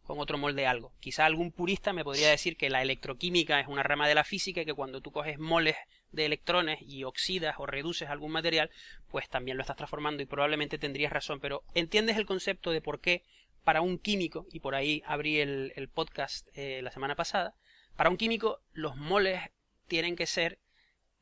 [0.04, 0.94] con otro mol de algo.
[1.00, 4.62] Quizá algún purista me podría decir que la electroquímica es una rama de la física
[4.62, 5.76] y que cuando tú coges moles
[6.12, 8.70] de electrones y oxidas o reduces algún material,
[9.10, 11.40] pues también lo estás transformando y probablemente tendrías razón.
[11.40, 13.24] Pero entiendes el concepto de por qué
[13.64, 17.56] para un químico, y por ahí abrí el, el podcast eh, la semana pasada,
[17.96, 19.42] para un químico los moles
[19.88, 20.60] tienen que ser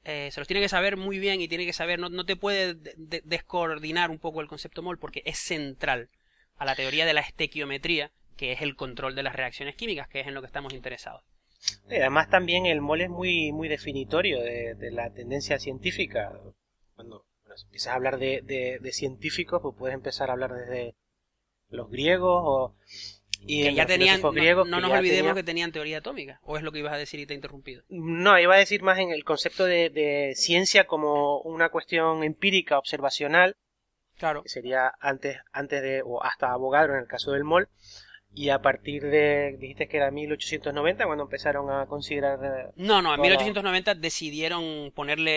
[0.06, 2.36] eh, se los tiene que saber muy bien y tiene que saber, no, no te
[2.36, 6.10] puede de- de- descoordinar un poco el concepto mol porque es central
[6.58, 10.20] a la teoría de la estequiometría, que es el control de las reacciones químicas, que
[10.22, 11.24] es en lo que estamos interesados.
[11.90, 16.34] Y además también el mol es muy, muy definitorio de, la tendencia científica.
[16.96, 17.26] Cuando
[17.66, 20.96] empiezas a hablar de, de- de científicos, pues puedes empezar a hablar desde
[21.70, 22.76] los griegos o...
[23.46, 26.40] Y que ya tenían, no, griegos no que nos ya olvidemos que tenían teoría atómica,
[26.44, 27.84] o es lo que ibas a decir y te he interrumpido.
[27.90, 32.78] No, iba a decir más en el concepto de, de ciencia como una cuestión empírica,
[32.78, 33.56] observacional,
[34.16, 34.44] Claro.
[34.44, 37.68] Que sería antes, antes de, o hasta Avogadro en el caso del MOL.
[38.36, 42.40] Y a partir de, dijiste que era 1890 cuando empezaron a considerar...
[42.44, 45.32] eh, No, no, en toda- 1890 decidieron ponerle.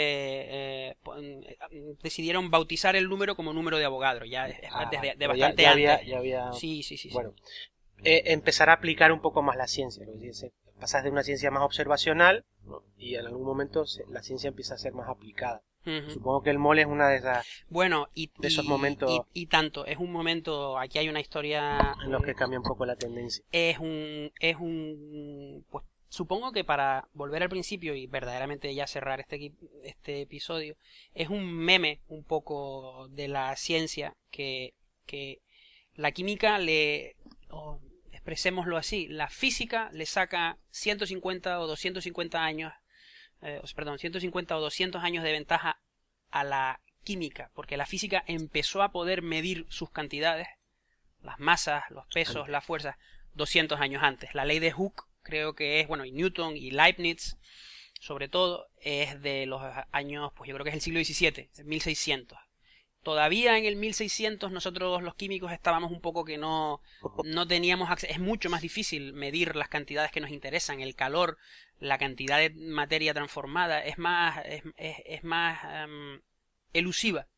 [0.91, 5.35] eh, eh, decidieron bautizar el número como número de Avogadro, ya Ah, desde de pero
[5.35, 5.91] ya- bastante ya, antes.
[5.91, 7.11] había, ya había- Sí, sí, sí.
[7.11, 7.17] sí.
[8.05, 10.05] Eh, empezar a aplicar un poco más la ciencia.
[10.07, 12.83] lo que dice, pasas de una ciencia más observacional ¿no?
[12.99, 15.63] y en algún momento se- la ciencia empieza a ser más aplicada.
[16.09, 19.47] Supongo que el MOL es una de esas Bueno, y, de esos momentos- y, y
[19.47, 22.97] tanto, es un momento, aquí hay una historia, en los que cambia un poco la
[22.97, 23.45] tendencia.
[23.53, 29.21] es un, es un, pues supongo que para volver al principio y verdaderamente ya cerrar
[29.21, 29.53] este,
[29.85, 30.75] este episodio,
[31.15, 34.75] es un meme un poco de la ciencia que,
[35.07, 35.41] que
[35.95, 37.15] la química le,
[38.27, 42.73] expresémoslo así, la física le saca 150 o 250 años,
[43.41, 45.81] eh, perdón, 150 o 200 años de ventaja
[46.33, 50.49] a la química, porque la física empezó a poder medir sus cantidades,
[51.23, 52.97] las masas, los pesos, las fuerzas,
[53.35, 54.35] 200 años antes.
[54.35, 57.37] La ley de Hooke creo que es, bueno, y Newton y Leibniz,
[58.01, 59.63] sobre todo, es de los
[59.93, 62.37] años, pues yo creo que es el siglo XVII, 1600.
[63.07, 66.81] Todavía en el 1600 nosotros los químicos estábamos un poco que no,
[67.25, 68.13] no teníamos acceso.
[68.13, 71.39] Es mucho más difícil medir las cantidades que nos interesan, el calor,
[71.79, 76.21] la cantidad de materia transformada, es más, es, es- es más em,
[76.73, 77.29] elusiva.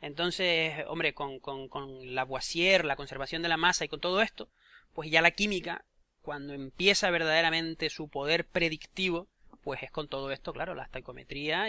[0.00, 4.48] Entonces, hombre, con, con, con Lavoisier, la conservación de la masa y con todo esto,
[4.94, 5.84] pues ya la química,
[6.22, 9.28] cuando empieza verdaderamente su poder predictivo,
[9.62, 10.88] pues es con todo esto, claro, la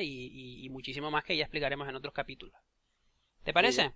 [0.01, 2.55] y, y- y muchísimo más que ya explicaremos en otros capítulos.
[3.43, 3.91] ¿Te parece?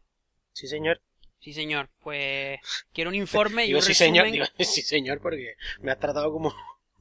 [0.53, 1.01] Sí, señor.
[1.39, 1.89] Sí, señor.
[2.01, 2.59] Pues
[2.93, 4.13] quiero un informe y Digo un sí, resumen.
[4.13, 4.31] señor.
[4.31, 6.53] Digo sí, señor, porque me has tratado como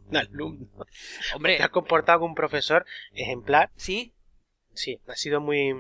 [0.09, 0.67] un alumno.
[1.35, 3.71] Hombre, Te has comportado como un profesor ejemplar.
[3.77, 4.13] sí,
[4.77, 5.73] Sí, ha sido muy,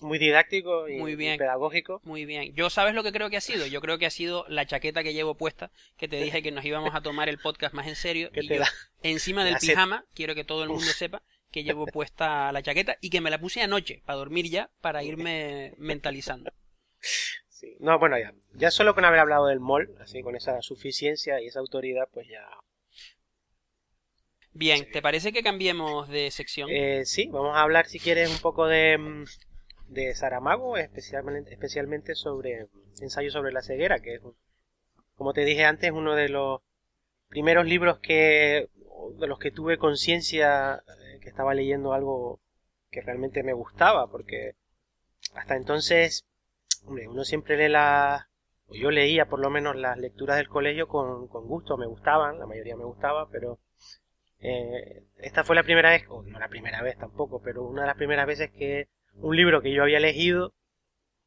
[0.00, 1.34] muy didáctico y, Muy bien.
[1.34, 2.00] y pedagógico.
[2.04, 2.54] Muy bien.
[2.54, 3.66] Yo sabes lo que creo que ha sido.
[3.66, 6.64] Yo creo que ha sido la chaqueta que llevo puesta, que te dije que nos
[6.64, 8.30] íbamos a tomar el podcast más en serio.
[8.34, 11.86] Y te yo, da- encima del pijama, quiero que todo el mundo sepa que llevo
[11.86, 16.52] puesta la chaqueta y que me la puse anoche para dormir ya, para irme mentalizando.
[17.48, 17.76] Sí.
[17.80, 21.46] No, bueno, ya, ya solo con haber hablado del MOL, así con esa suficiencia y
[21.46, 22.46] esa autoridad, pues ya.
[24.52, 26.68] Bien, ¿te parece que cambiemos de sección?
[26.70, 29.24] Eh, sí, vamos a hablar, si quieres, un poco de, mm,
[29.88, 32.66] de Saramago, especialmente, especialmente sobre
[33.00, 34.20] ensayo sobre la ceguera, que es,
[35.14, 36.62] como te dije antes, uno de los
[37.28, 38.68] primeros libros que,
[39.18, 40.82] de los que tuve conciencia
[41.30, 42.40] que estaba leyendo algo
[42.90, 44.56] que realmente me gustaba, porque
[45.34, 46.26] hasta entonces,
[46.84, 48.24] hombre, uno siempre lee las,
[48.66, 52.40] o yo leía por lo menos las lecturas del colegio con, con gusto, me gustaban,
[52.40, 53.60] la mayoría me gustaba, pero
[54.40, 57.86] eh, esta fue la primera vez, o no la primera vez tampoco, pero una de
[57.88, 60.52] las primeras veces que un libro que yo había elegido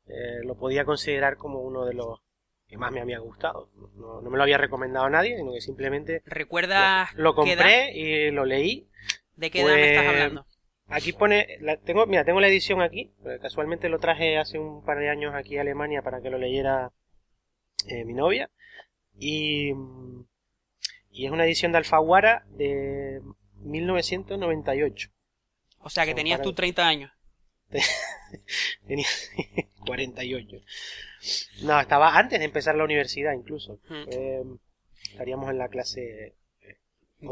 [0.07, 2.19] eh, lo podía considerar como uno de los
[2.67, 3.69] que más me había gustado.
[3.95, 7.35] No, no me lo había recomendado a nadie, sino que simplemente ¿Recuerdas lo edad?
[7.35, 8.89] compré y lo leí.
[9.35, 10.45] ¿De qué edad me estás Pues, hablando?
[10.87, 14.99] Aquí pone, la, tengo, mira, tengo la edición aquí, casualmente lo traje hace un par
[14.99, 16.91] de años aquí a Alemania para que lo leyera
[17.87, 18.49] eh, mi novia.
[19.17, 20.25] Y, mm,
[21.11, 23.21] y es una edición de Alfaguara de
[23.61, 25.09] 1998.
[25.79, 27.11] O sea, que son tenías para- tú 30 años.
[28.87, 29.07] Tenía
[29.85, 30.57] 48.
[31.63, 33.79] No, estaba antes de empezar la universidad incluso.
[33.87, 34.03] Hmm.
[34.11, 34.43] Eh,
[35.11, 36.35] estaríamos en la clase...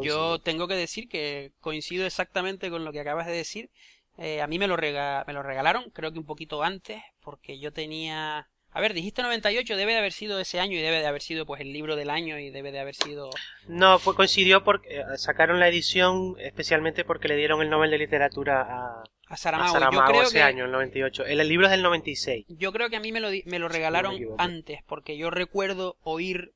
[0.01, 3.69] Yo tengo que decir que coincido exactamente con lo que acabas de decir.
[4.17, 7.59] Eh, a mí me lo, rega- me lo regalaron, creo que un poquito antes, porque
[7.59, 8.47] yo tenía...
[8.73, 11.45] A ver, dijiste 98, debe de haber sido ese año y debe de haber sido
[11.45, 13.29] pues el libro del año y debe de haber sido...
[13.67, 17.97] No, fue, coincidió porque eh, sacaron la edición especialmente porque le dieron el Nobel de
[17.97, 19.73] Literatura a, A a Saramago.
[19.73, 20.41] Saramago yo creo ese que...
[20.43, 21.25] año, el 98.
[21.25, 22.45] El, el libro es del 96.
[22.47, 24.41] Yo creo que a mí me lo, me lo me regalaron equivoco.
[24.41, 26.53] antes, porque yo recuerdo oír,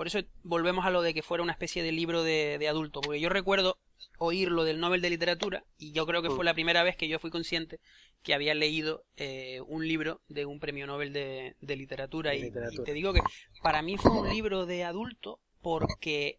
[0.00, 3.02] por eso volvemos a lo de que fuera una especie de libro de, de adulto,
[3.02, 3.76] porque yo recuerdo
[4.16, 6.44] oír lo del Nobel de Literatura y yo creo que fue Mm.
[6.46, 7.80] la primera vez que yo fui consciente
[8.22, 12.42] que había leído eh, un libro de un premio Nobel de, de literatura, De y,
[12.44, 12.82] literatura.
[12.82, 13.20] y te digo que
[13.62, 16.38] para mí fue un libro de adulto porque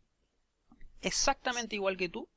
[1.03, 2.29] exactamente igual que tú,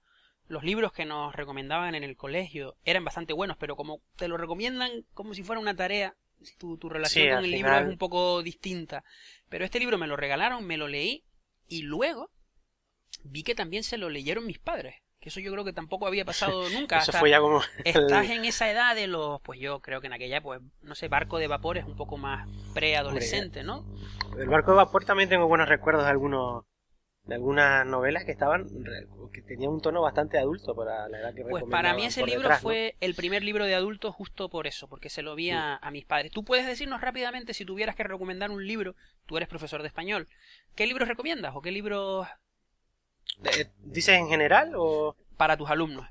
[0.47, 4.37] los libros que nos recomendaban en el colegio eran bastante buenos, pero como te lo
[4.37, 6.17] recomiendan como si fuera una tarea,
[6.59, 9.05] tu, tu relación Sí, con el libro es un poco distinta.
[9.49, 11.25] Pero este libro me lo regalaron, me lo leí
[11.69, 12.31] y luego
[13.23, 14.97] vi que también se lo leyeron mis padres.
[15.21, 16.99] Que eso yo creo que tampoco había pasado nunca.
[16.99, 17.61] Eso hasta- fue ya como...
[17.85, 21.09] Estás en esa edad de los, pues yo creo que en aquella, pues, no sé,
[21.09, 23.87] barco de vapor es un poco más preadolescente, ¿no?
[24.39, 26.65] El barco de vapor también tengo buenos recuerdos de algunos,
[27.25, 28.67] de algunas novelas que estaban
[29.33, 32.51] que tenían un tono bastante adulto para la edad que Pues para mí ese libro
[32.61, 36.05] fue el primer libro de adulto justo por eso, porque se lo vi a, mis
[36.05, 36.31] padres.
[36.31, 38.95] Tú puedes decirnos rápidamente si tuvieras que recomendar un libro,
[39.27, 40.29] tú eres profesor de español,
[40.75, 42.27] ¿qué libros recomiendas o qué libros
[43.79, 46.07] ¿Dices en general o para tus alumnos?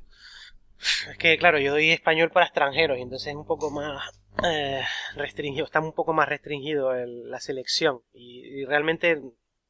[1.10, 4.12] Es que claro, yo doy español para extranjeros y entonces es un poco más
[4.44, 4.82] eh,
[5.16, 9.22] restringido, está un poco más restringido la selección y realmente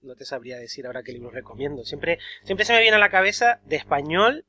[0.03, 1.83] no te sabría decir ahora qué libro recomiendo.
[1.83, 4.45] Siempre, siempre se me viene a la cabeza de español,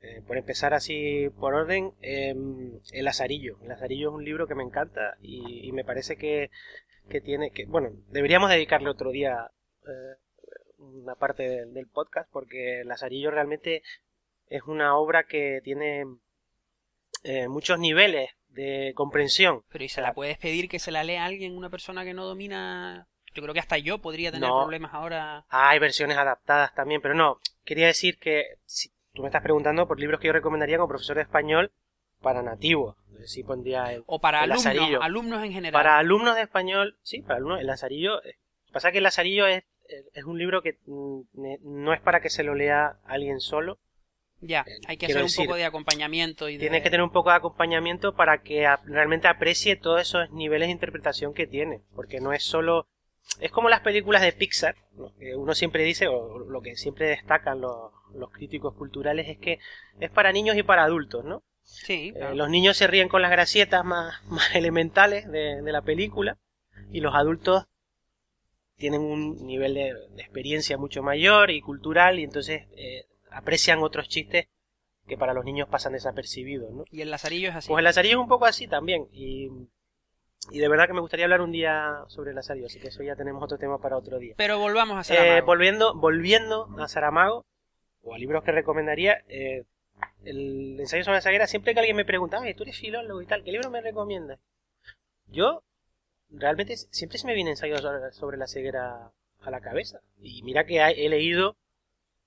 [0.00, 3.58] eh, por empezar así por orden, em, El Lazarillo.
[3.62, 6.50] El Lazarillo es un libro que me encanta y, me parece que,
[7.08, 9.50] que, tiene que, bueno, deberíamos dedicarle otro día
[9.86, 10.16] eh,
[10.78, 13.82] una parte del podcast porque El Lazarillo realmente
[14.48, 16.04] es una obra que tiene
[17.22, 19.64] eh, muchos niveles de comprensión.
[19.70, 22.26] Pero ¿y se la puedes pedir que se la lea alguien, una persona que no
[22.26, 25.44] domina yo creo que hasta yo podría tener problemas ahora.
[25.48, 27.38] hay versiones adaptadas también, pero no.
[27.64, 31.16] Quería decir que si tú me estás preguntando por libros que yo recomendaría como profesor
[31.16, 31.72] de español
[32.20, 32.96] para nativos.
[33.26, 34.66] Sí pondría el, o para alumnos,
[35.00, 35.72] alumnos en general.
[35.72, 37.60] Para alumnos de español, sí, para alumnos.
[37.60, 38.22] El Lazarillo.
[38.24, 38.38] Eh,
[38.72, 39.64] pasa que el Lazarillo es,
[40.12, 41.20] es un libro que mm,
[41.62, 43.78] no es para que se lo lea alguien solo.
[44.40, 46.48] Ya, eh, hay que hacer un poco de acompañamiento.
[46.48, 50.68] Y Tiene que tener un poco de acompañamiento para que realmente aprecie todos esos niveles
[50.68, 51.82] de interpretación que tiene.
[51.94, 52.88] Porque no es solo
[53.40, 54.76] es como las películas de Pixar,
[55.18, 57.92] que uno siempre dice, o lo que siempre destacan los,
[58.32, 59.58] críticos culturales, es que
[59.98, 61.42] es para niños y para adultos, ¿no?
[61.62, 62.12] Sí.
[62.14, 66.38] Eh, los niños se ríen con las gracietas más, más elementales de, la película
[66.90, 67.64] y los adultos
[68.76, 74.46] tienen un nivel de, experiencia mucho mayor y cultural y entonces eh, aprecian otros chistes
[75.06, 76.84] que para los niños pasan desapercibidos, ¿no?
[76.90, 77.68] Y el Lazarillo es así.
[77.68, 79.50] Pues el Lazarillo es un poco así también y
[80.50, 83.02] y de verdad que me gustaría hablar un día sobre el asario, así que eso
[83.02, 84.34] ya tenemos otro tema para otro día.
[84.36, 85.46] Pero volvamos a eh, Saramago.
[85.46, 87.44] volviendo, volviendo a Saramago,
[88.02, 89.64] o a libros que recomendaría, eh,
[90.24, 93.26] el ensayo sobre la ceguera, siempre que alguien me pregunta, Ay, tú eres filólogo y
[93.26, 94.38] tal, ¿qué libro me recomiendas?
[95.26, 95.62] Yo,
[96.30, 97.76] realmente, siempre se me viene ensayo
[98.12, 100.00] sobre la ceguera a la cabeza.
[100.20, 101.56] Y mira que he leído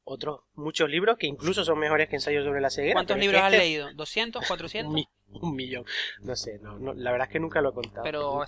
[0.04, 2.94] otros muchos libros que incluso son mejores que ensayos sobre la ceguera.
[2.94, 3.90] ¿Cuántos libros has este leído?
[3.92, 4.42] ¿200?
[4.42, 5.08] ¿400?
[5.42, 5.86] un millón.
[6.22, 8.04] No sé, no, la verdad es que nunca lo he contado.
[8.04, 8.46] Pero...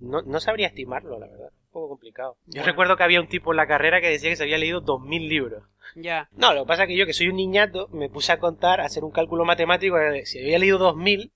[0.00, 1.50] No, no sabría estimarlo, la verdad.
[1.50, 2.36] Un poco complicado.
[2.46, 4.80] Yo recuerdo que había un tipo en la carrera que decía que se había leído
[4.80, 5.64] 2.000 libros.
[5.96, 6.28] Ya.
[6.32, 8.80] No, lo que pasa es que yo, que soy un niñato, me puse a contar,
[8.80, 9.96] a hacer un cálculo matemático.
[10.24, 11.32] Si había leído 2.000,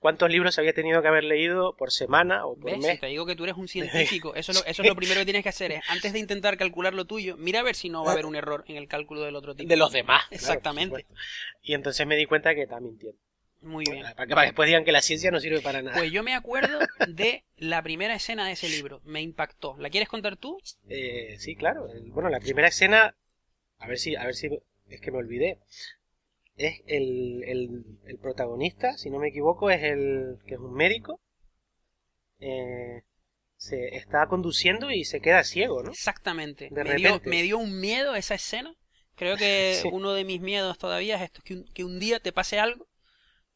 [0.00, 3.00] ¿cuántos libros había tenido que haber leído por semana o por mes?
[3.00, 4.34] te digo que tú eres un científico.
[4.34, 5.72] Eso es, lo, eso es lo primero que tienes que hacer.
[5.72, 8.26] Es, antes de intentar calcular lo tuyo, mira a ver si no va a haber
[8.26, 9.66] un error en el cálculo del otro tipo.
[9.66, 10.24] De los demás.
[10.30, 11.06] Exactamente.
[11.62, 13.18] y entonces me di cuenta que estaba mintiendo.
[13.64, 14.04] Muy bien.
[14.14, 15.96] Para que, después digan que la ciencia no sirve para nada.
[15.96, 19.00] Pues yo me acuerdo de la primera escena de ese libro.
[19.04, 19.74] Me impactó.
[19.78, 20.58] ¿La quieres contar tú?
[20.88, 21.88] Eh, sí, claro.
[22.08, 23.16] Bueno, la primera escena,
[23.78, 24.50] a ver si, a ver si
[24.88, 25.60] es que me olvidé.
[26.56, 31.20] Es el, el, protagonista, si no me equivoco, es el que es un médico.
[32.38, 33.02] Eh,
[33.56, 35.90] se está conduciendo y se queda ciego, ¿no?
[35.90, 36.70] Exactamente.
[36.70, 38.76] me, dio, me dio un miedo esa escena.
[39.16, 42.58] Creo que uno de mis miedos todavía es esto, que que un día te pase
[42.58, 42.86] algo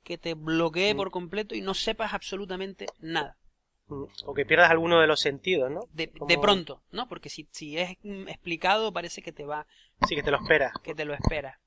[0.08, 0.96] que te bloquee mm.
[0.96, 3.36] por completo y no sepas absolutamente nada.
[3.88, 4.04] Mm.
[4.24, 5.82] O que pierdas alguno de los sentidos, ¿no?
[5.92, 6.08] De,
[6.40, 7.08] pronto, ¿no?
[7.08, 9.66] Porque si, si es explicado parece que te va...
[10.08, 10.72] Sí, que te lo espera.
[10.82, 11.60] Que te lo espera.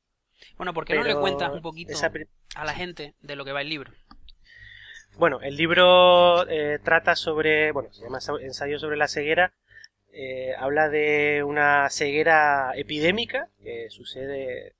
[0.57, 1.93] Bueno, ¿por qué no le cuentas un poquito
[2.55, 3.91] a la gente de lo que va el libro?
[5.17, 9.53] Bueno, el libro eh, trata sobre, bueno, se llama Ensayo sobre la ceguera,
[10.13, 14.73] eh, habla de una ceguera epidémica que sucede,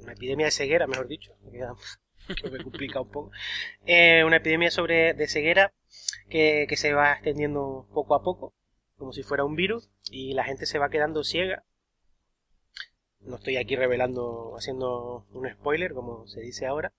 [0.00, 1.36] una epidemia de ceguera, mejor dicho,
[2.34, 3.30] que me complica un poco.
[3.86, 5.72] Eh, una epidemia sobre de ceguera
[6.28, 8.54] que, que se va extendiendo poco a poco,
[8.96, 11.64] como si fuera un virus, y la gente se va quedando ciega.
[13.20, 16.92] No estoy aquí revelando, haciendo un spoiler, como se dice ahora.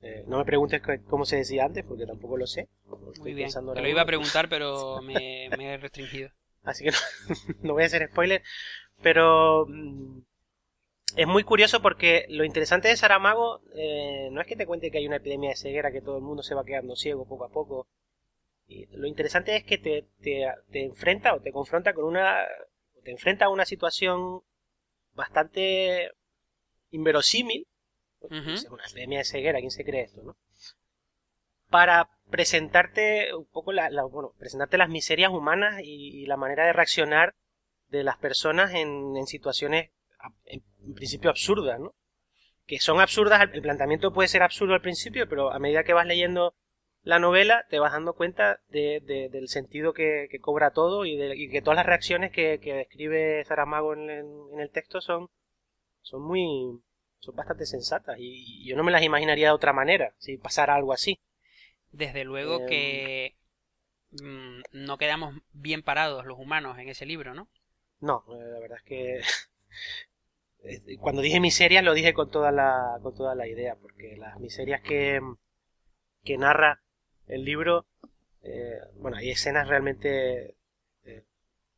[0.00, 2.68] Eh, no me preguntes cómo se decía antes, porque tampoco lo sé.
[3.18, 3.50] Muy bien.
[3.50, 6.30] Te lo iba a preguntar, pero me, he restringido.
[6.62, 6.96] Así que no,
[7.62, 8.42] no, voy a hacer spoiler.
[9.02, 10.20] Pero mm,
[11.16, 14.98] es muy curioso porque lo interesante de Saramago eh, no es que te cuente que
[14.98, 17.50] hay una epidemia de ceguera, que todo el mundo se va quedando ciego poco a
[17.50, 17.88] poco.
[18.66, 22.46] Y lo interesante es que te, te, enfrenta o te confronta con una.
[23.02, 24.42] te enfrenta a una situación
[25.14, 26.12] bastante
[26.90, 27.66] inverosímil.
[28.20, 30.36] Una epidemia de ceguera, ¿quién se cree esto, no?
[31.70, 37.34] Para presentarte un poco la, bueno, presentarte las miserias humanas y, la manera de reaccionar
[37.88, 39.90] de las personas en, en situaciones
[40.44, 40.62] en,
[40.94, 41.94] principio absurdas, ¿no?
[42.66, 46.06] Que son absurdas, el planteamiento puede ser absurdo al principio, pero a medida que vas
[46.06, 46.54] leyendo
[47.02, 49.00] la novela, te vas dando cuenta de,
[49.30, 53.94] del sentido que, cobra todo y, de, que todas las reacciones que, que describe Saramago
[53.94, 55.30] en, en, el texto son,
[56.02, 56.80] son muy
[57.20, 60.92] son bastante sensatas y, yo no me las imaginaría de otra manera si pasara algo
[60.92, 61.20] así.
[61.90, 63.36] Desde luego em, que
[64.22, 67.48] mm, no quedamos bien parados los humanos en ese libro, ¿no?
[68.00, 69.20] No, eh, la verdad es que
[71.00, 74.80] cuando dije miserias lo dije con toda la con toda la idea porque las miserias
[74.82, 75.20] que
[76.24, 76.82] que narra
[77.26, 77.86] el libro,
[78.42, 80.56] eh, bueno, hay escenas realmente
[81.04, 81.24] eh,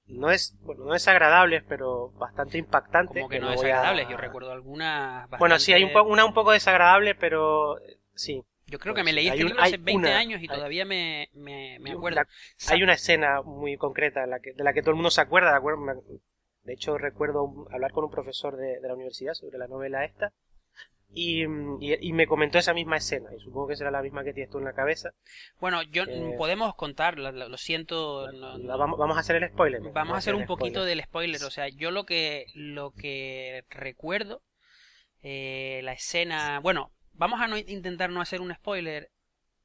[0.06, 3.22] no es bueno, no desagradables, pero bastante impactantes.
[3.22, 5.28] Como que, no desagradables, yo recuerdo algunas.
[5.38, 8.44] Bueno, sí, hay un una un poco desagradable, pero eh, sí.
[8.66, 12.20] Yo creo que me leí este libro hace 20 años y todavía me, me, acuerdo.
[12.68, 15.50] hay una escena muy concreta la que, de la que todo el mundo se acuerda.
[15.50, 15.80] De, acuerdo,
[16.62, 20.32] de hecho, recuerdo hablar con un profesor de, de la universidad sobre la novela esta
[21.12, 21.42] y,
[21.80, 24.58] y, me comentó esa misma escena, y supongo que será la misma que tienes tú
[24.58, 25.11] en la cabeza.
[25.58, 28.28] Bueno, yo eh, podemos contar, lo, siento.
[28.62, 29.80] vamos, a hacer el spoiler.
[29.92, 34.42] Vamos, a hacer un poquito del spoiler, o sea, yo lo que, lo que recuerdo,
[35.22, 39.11] eh, la escena, bueno, vamos a no, intentar no hacer un spoiler.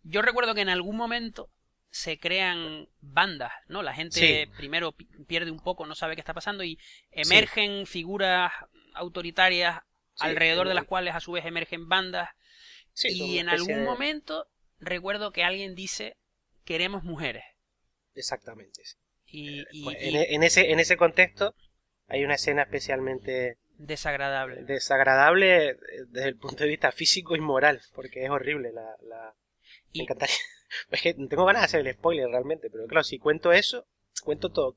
[0.02, 1.50] Yo recuerdo que en algún momento
[1.96, 3.82] se crean bandas, ¿no?
[3.82, 4.94] La gente primero
[5.28, 6.78] pierde un poco, no sabe qué está pasando y
[7.12, 8.52] emergen figuras
[8.96, 9.80] autoritarias
[10.20, 12.32] alrededor de las cuales a su vez emergen bandas.
[13.02, 14.46] y en algún momento
[14.78, 16.18] recuerdo que alguien dice
[16.66, 17.46] queremos mujeres.
[18.14, 18.82] Exactamente.
[19.28, 21.56] Y, eh, pues, en, ese, en ese contexto
[22.08, 24.64] hay una escena especialmente desagradable.
[24.64, 25.78] Desagradable eh,
[26.10, 28.98] desde el punto de vista físico y moral, porque es horrible la...
[29.08, 29.34] la...
[29.96, 30.36] Me encantaría...
[30.92, 33.88] Es que tengo ganas de hacer el spoiler realmente, pero claro, si cuento eso,
[34.24, 34.76] cuento todo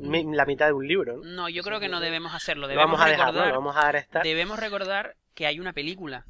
[0.00, 1.18] la mitad de un libro.
[1.18, 2.66] No, no yo creo que no debemos hacerlo.
[2.66, 4.22] Debemos vamos a recordar, vamos a estar.
[4.22, 6.24] Debemos recordar que hay una película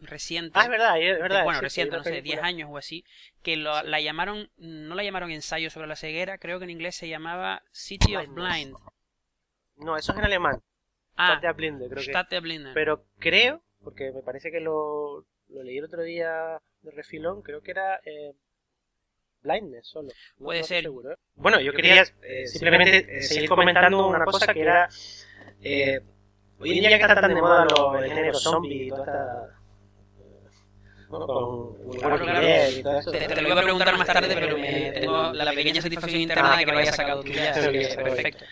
[0.00, 0.58] reciente.
[0.58, 1.44] Ah, es verdad, es verdad.
[1.44, 3.04] Bueno, reciente, no sé, 10 años o así,
[3.42, 7.08] que la llamaron, no la llamaron ensayo sobre la ceguera, creo que en inglés se
[7.08, 8.76] llamaba City of Blind.
[9.76, 10.62] No, eso es en alemán.
[11.16, 12.72] Ah, Blinde, creo que.
[12.74, 17.62] Pero creo, porque me parece que lo, lo leí el otro día de refilón, creo
[17.62, 18.32] que era eh,
[19.42, 20.08] blindness solo.
[20.38, 20.86] Puede ser.
[20.86, 20.90] ¿eh?
[21.34, 24.88] Bueno, yo quería eh, simplemente seguir comentando una cosa que era.
[25.62, 26.00] Eh,
[26.60, 29.54] hoy en día que está tan de moda lo, el género zombie y toda esta.
[31.08, 32.70] Con, claro, claro.
[32.70, 35.80] Y todo te, te, lo voy a preguntar más tarde, pero me, tengo la pequeña
[35.80, 37.54] satisfacción interna de que lo haya sacado tú ya.
[37.54, 38.44] Perfecto.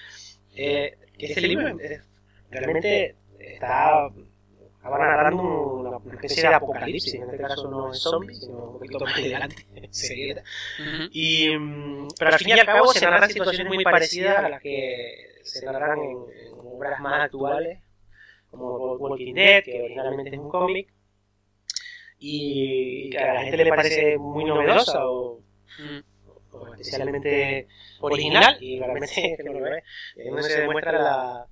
[0.55, 1.77] Eh, que este libro
[2.51, 4.09] realmente está
[4.87, 9.01] Estaba narrando una, especie de apocalipsis, en este caso no es zombie, sino un poquito
[9.01, 10.45] más adelante, enseguida.
[11.11, 11.49] y,
[12.17, 15.67] pero al fin y al cabo se narran situaciones muy parecidas a las que se
[15.67, 16.17] narran en,
[16.55, 17.81] obras más actuales,
[18.49, 20.89] como Walking Dead, que originalmente es un cómic,
[22.21, 25.41] y que a la gente le parece muy novedosa o,
[26.79, 27.67] especialmente
[28.03, 29.83] original, y realmente no lo es,
[30.25, 31.47] donde se demuestra la,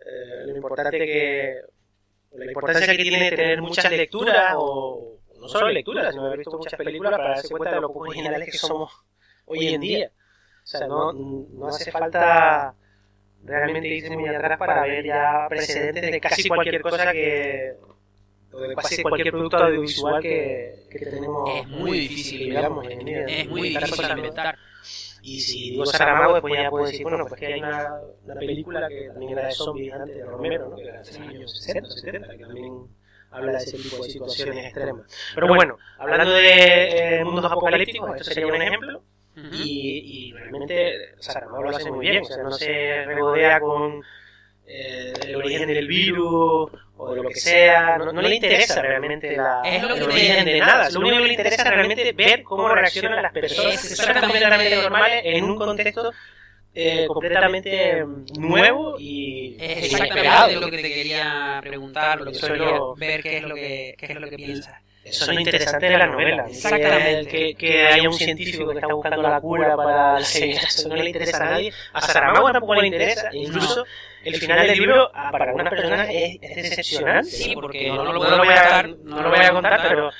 [0.00, 1.73] eh, lo importante que
[2.34, 6.78] la importancia que tiene tener muchas lecturas, o no solo lecturas, sino haber visto muchas
[6.78, 8.92] películas para darse cuenta de lo poco originales que somos
[9.46, 10.10] hoy en día.
[10.62, 12.74] O sea, no, no hace falta
[13.44, 17.76] realmente irse muy atrás para ver ya precedentes de casi cualquier cosa que
[18.52, 21.50] o de casi cualquier producto audiovisual que, que tenemos.
[21.54, 24.58] Es muy difícil digamos, es muy difícil inventar
[25.26, 28.88] y si digo Saramago, después ya puedo decir, bueno, pues que hay una, una película
[28.88, 30.76] que también era de zombies antes de Romero, ¿no?
[30.76, 32.86] que era de los años 60, 70, que también
[33.30, 35.06] habla de ese tipo de situaciones extremas.
[35.34, 39.02] Pero bueno, hablando de eh, mundos apocalípticos, esto sería un ejemplo.
[39.64, 44.02] y, y, realmente Saramago lo hace muy bien, o sea, no se regodea con
[44.66, 49.62] eh, el origen del virus o de lo que sea, no, le interesa realmente la,
[49.64, 53.32] el origen de nada, lo único que le interesa es realmente ver cómo reaccionan las
[53.32, 56.12] personas que son completamente normales en un contexto
[56.76, 58.04] eh, completamente
[58.38, 63.42] nuevo y es exactamente lo que te quería preguntar, lo que suelo ver qué es
[63.44, 64.74] lo que, qué es lo que piensas.
[65.04, 66.46] Eso es lo interesante de la novela.
[66.48, 67.30] Exactamente.
[67.30, 70.62] Que, que, haya un científico que está buscando la cura para la ceguera.
[70.62, 71.72] Eso no le interesa a nadie.
[71.92, 73.28] A Saramago tampoco le interesa.
[73.32, 73.84] Incluso
[74.24, 77.30] el final del libro, para algunas personas, es, es decepcionante.
[77.30, 80.10] Sí, porque no, lo, voy a contar, no lo voy a contar, pero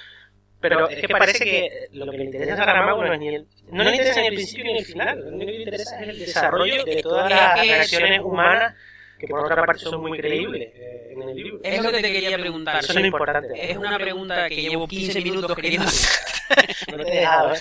[0.65, 3.47] pero es que parece que lo que le interesa a Saramago no es ni el,
[3.71, 6.09] no le interesa ni el principio ni el final, lo único que le interesa es
[6.09, 8.75] el desarrollo de todas las reacciones humanas
[9.19, 11.61] que por otra parte son muy creíbles eh, en el libro.
[11.63, 12.83] Es lo que te quería preguntar.
[12.83, 13.71] Eso es lo importante.
[13.71, 16.97] Es una pregunta que llevo 15 minutos queriendo hacer.
[16.97, 17.55] no te he dejado.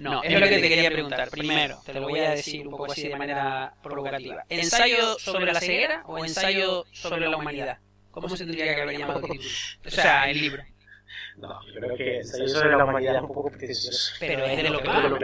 [0.00, 1.30] No, es lo que te quería preguntar.
[1.30, 4.44] Primero, te lo voy a decir un poco así de manera provocativa.
[4.48, 7.78] ¿Ensayo sobre la ceguera o ensayo sobre la humanidad?
[8.10, 9.50] ¿Cómo se tendría que haber llamado el título?
[9.86, 10.62] O sea, el libro.
[11.36, 14.14] No, yo creo que eso sobre la humanidad es un poco pretencioso.
[14.20, 15.18] Pero es de lo que va.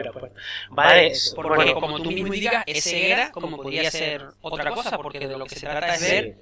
[0.77, 1.35] Va de eso.
[1.35, 5.37] Porque, Bueno, como tú mismo indicas, es ceguera, como podría ser otra cosa, porque de
[5.37, 6.35] lo que se trata es ver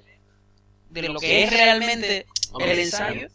[0.90, 2.26] de lo que es realmente
[2.58, 3.28] el ensayo,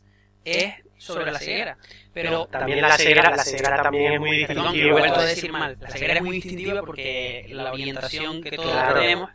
[0.43, 1.77] es sobre la ceguera.
[2.15, 4.99] Pero también la ceguera, la ceguera también es muy Perdón, que lo he distintiva.
[4.99, 5.77] vuelto a decir mal.
[5.81, 8.99] La ceguera es muy distintiva porque la orientación que todos Claro.
[9.01, 9.29] tenemos,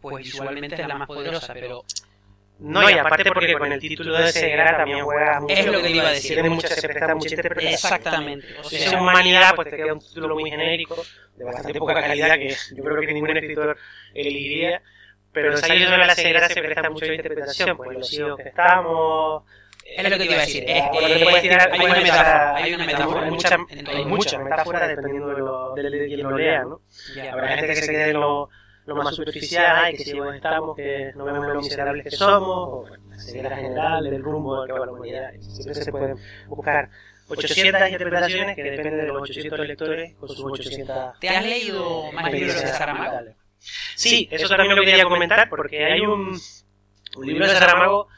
[0.00, 1.84] pues visualmente es la más poderosa, pero
[2.58, 5.54] No, y aparte porque con el título de ceguera también juega mucho.
[5.54, 6.32] Es lo que te iba a decir.
[6.34, 7.74] Tiene mucha, se presta mucha interpretación.
[7.74, 8.46] exactamente.
[8.60, 10.96] O Si es sea, humanidad, pues te queda un título muy genérico,
[11.36, 13.76] de bastante poca calidad, que yo creo que ningún escritor
[14.14, 14.80] elegiría.
[15.32, 18.48] Pero el ensayo sobre la ceguera se presta mucho a interpretación, pues los hijos que
[18.48, 19.42] estamos.
[19.84, 20.64] Es lo que te iba a decir.
[20.66, 22.56] Es, eh, tirar- hay puedes una metáfora.
[22.56, 23.22] Hay una metáfora.
[23.24, 26.80] Hay muchas en hay muchas metáforas dependiendo de, lo, de, de quien lo lea, ¿no?
[27.14, 27.32] Ya.
[27.32, 28.48] Habrá gente que se quede en lo,
[28.86, 32.86] lo más superficial, ay, que ciegos estamos, que no vemos lo miserables que somos, o
[32.88, 35.30] bueno, la ceguera general, del rumbo al que va la humanidad.
[35.40, 36.16] Siempre se pueden
[36.46, 36.90] buscar
[37.28, 41.18] 800 interpretaciones que dependen de los 800 lectores con sus 800...
[41.20, 43.18] ¿Te has leído más libros de Saramago?
[43.96, 46.36] Sí, eso también lo quería comentar porque hay un,
[47.16, 48.08] un libro de Saramago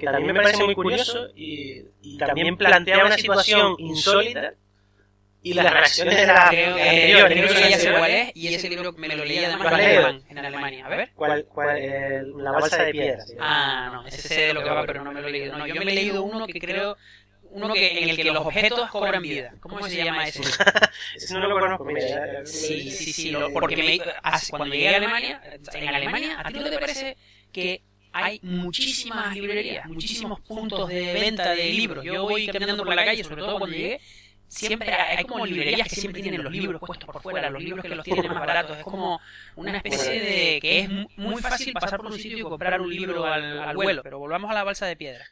[0.00, 4.54] que también me parece muy curioso y, y también plantea una situación insólita
[5.42, 7.28] y las reacciones de la Creo, eh, anterior.
[7.28, 9.80] creo que ya sé cuál es y ese libro me lo leí además ¿Lo has
[9.80, 10.86] en alemán, en Alemania.
[10.86, 11.10] A ver.
[11.14, 13.24] ¿Cuál, cuál, el- la balsa de piedra.
[13.24, 13.46] se llama.
[13.48, 15.56] Ah, no, ese sé de lo que va, pero no me lo he leído.
[15.56, 16.96] No, yo me he leído uno que creo,
[17.42, 19.54] uno que en el que los objetos cobran vida.
[19.60, 20.40] ¿Cómo se llama ese?
[21.14, 23.98] Ese no lo conozco, mira, Sí, sí, sí, lo- porque me,
[24.50, 25.40] cuando llegué a Alemania,
[25.74, 27.16] en Alemania, ¿a ti no te parece
[27.52, 27.82] que
[28.24, 32.04] hay muchísimas librerías, muchísimos puntos de venta de libros?
[32.04, 34.00] Yo voy caminando por la calle, sobre todo cuando llegué,
[34.48, 37.94] siempre hay como librerías que siempre tienen los libros puestos por fuera, los libros que
[37.94, 39.20] los tienen más baratos, es como
[39.56, 42.90] una especie de que es mu- muy fácil pasar por un sitio y comprar un
[42.90, 45.26] libro al, vuelo, pero volvamos a la balsa de piedra.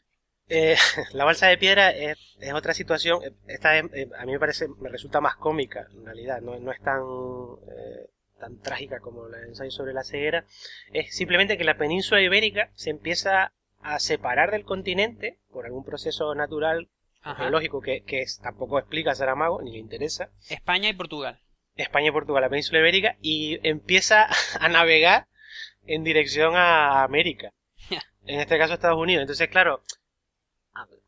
[0.49, 0.77] Eh,
[1.13, 3.21] la balsa de piedra es, es otra situación.
[3.47, 6.41] Esta es- eh, a mí me parece, me resulta más cómica, en realidad.
[6.43, 8.07] No, no es tan, eh,
[8.39, 10.45] tan trágica como el ensayo sobre la ceguera.
[10.93, 16.35] Es simplemente que la península ibérica se empieza a separar del continente por algún proceso
[16.35, 16.89] natural,
[17.23, 17.43] Ajá.
[17.45, 20.31] geológico, que, que es- tampoco explica Saramago, ni le interesa.
[20.51, 21.41] España y Portugal.
[21.77, 24.27] España y Portugal, la península ibérica, y empieza
[24.61, 25.27] a navegar
[25.87, 27.53] en dirección a América.
[28.27, 29.21] En este caso Estados Unidos.
[29.23, 29.83] Entonces, claro,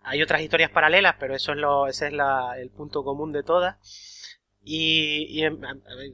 [0.03, 3.43] hay otras historias paralelas, pero eso es lo, ese es la- el punto común de
[3.43, 3.77] todas.
[4.62, 6.12] Y, y em- a- a ver,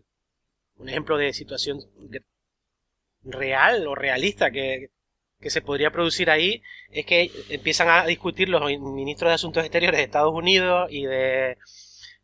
[0.83, 1.81] un ejemplo de situación
[3.23, 4.91] real o realista que,
[5.41, 9.99] que se podría producir ahí es que empiezan a discutir los ministros de Asuntos Exteriores
[9.99, 11.57] de Estados Unidos y de,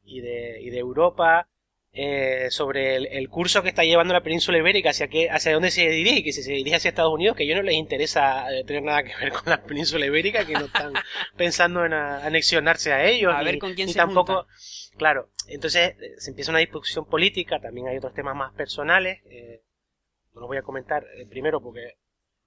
[0.03, 1.49] y de, y de Europa
[1.93, 5.71] eh, sobre el, el curso que está llevando la península ibérica, hacia, qué, hacia dónde
[5.71, 8.53] se dirige, que si se dirige hacia Estados Unidos, que a ellos no les interesa
[8.55, 10.93] eh, tener nada que ver con la península ibérica, que no están
[11.37, 14.47] pensando en a- anexionarse a ellos, A ni, ver con quién ni se tampoco...
[14.97, 19.63] Claro, entonces eh, se empieza una discusión política, también hay otros temas más personales, eh,
[20.35, 21.95] no los voy a comentar, primero porque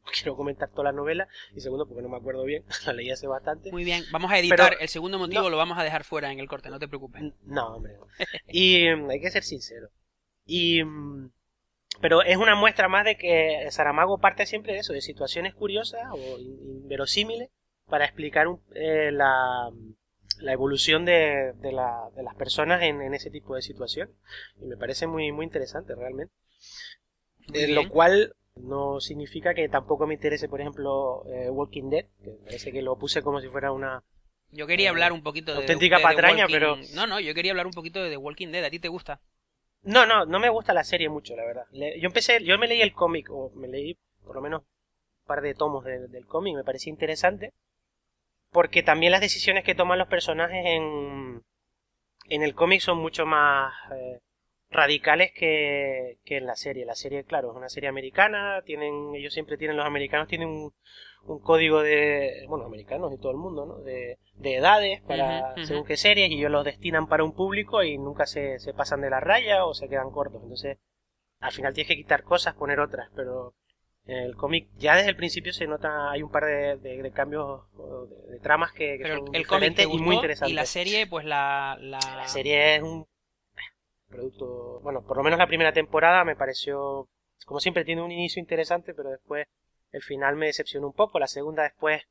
[0.13, 3.27] quiero comentar toda la novela, y segundo porque no me acuerdo bien, la leí hace
[3.27, 3.71] bastante.
[3.71, 4.69] Muy bien, vamos a editar.
[4.71, 5.49] Pero- el segundo motivo no.
[5.49, 7.21] lo vamos a dejar fuera en el corte, no te preocupes.
[7.43, 7.93] No, hombre.
[7.97, 8.07] no.
[8.47, 9.89] Y mm, hay que ser sincero.
[10.45, 11.31] Y, mm,
[12.01, 16.01] pero es una muestra más de que Saramago parte siempre de eso, de situaciones curiosas
[16.11, 17.49] o in- inverosímiles
[17.87, 19.69] para explicar un- eh, la,
[20.39, 24.15] la evolución de, de, la- de las personas en, en ese tipo de situaciones.
[24.61, 26.33] Y me parece muy, muy interesante realmente.
[27.53, 32.31] Eh, lo cual no significa que tampoco me interese, por ejemplo, eh, Walking Dead, que
[32.43, 34.03] parece que lo puse como si fuera una...
[34.53, 35.59] Yo quería hablar un poquito de.
[35.59, 38.49] auténtica de patraña, Walking- pero- No, no, yo quería hablar un poquito de The Walking
[38.49, 38.65] Dead.
[38.65, 39.21] ¿A ti te gusta?
[39.83, 41.63] No, no, no me gusta la serie mucho, la verdad.
[41.71, 45.41] Yo empecé, yo me leí el cómic, o me leí por lo menos un par
[45.41, 47.51] de tomos de- del cómic, me parecía interesante.
[48.51, 51.41] Porque también las decisiones que toman los personajes en,
[52.27, 54.19] en el cómic son mucho más eh,
[54.71, 56.85] radicales que, que en la serie.
[56.85, 60.73] La serie, claro, es una serie americana, tienen, ellos siempre tienen, los americanos tienen un,
[61.25, 63.77] un código de, bueno, americanos y todo el mundo, ¿no?
[63.79, 67.97] De, de edades para según qué series y ellos los destinan para un público y
[67.97, 70.41] nunca se, se pasan de la raya o se quedan cortos.
[70.41, 70.77] Entonces,
[71.39, 73.53] al final tienes que quitar cosas, poner otras, pero
[74.05, 77.11] en el cómic ya desde el principio se nota, hay un par de, de- de
[77.11, 77.61] cambios
[78.27, 80.51] de, de tramas que, que Pero son el cómic te diferentes y muy gustó interesantes.
[80.51, 81.77] y la serie, pues la.
[81.79, 83.05] La, La serie es un
[84.11, 87.09] producto, bueno, por lo menos la primera temporada me pareció,
[87.45, 89.47] como siempre, tiene un inicio interesante, pero después
[89.91, 91.19] el final me decepcionó un poco.
[91.19, 92.03] La segunda después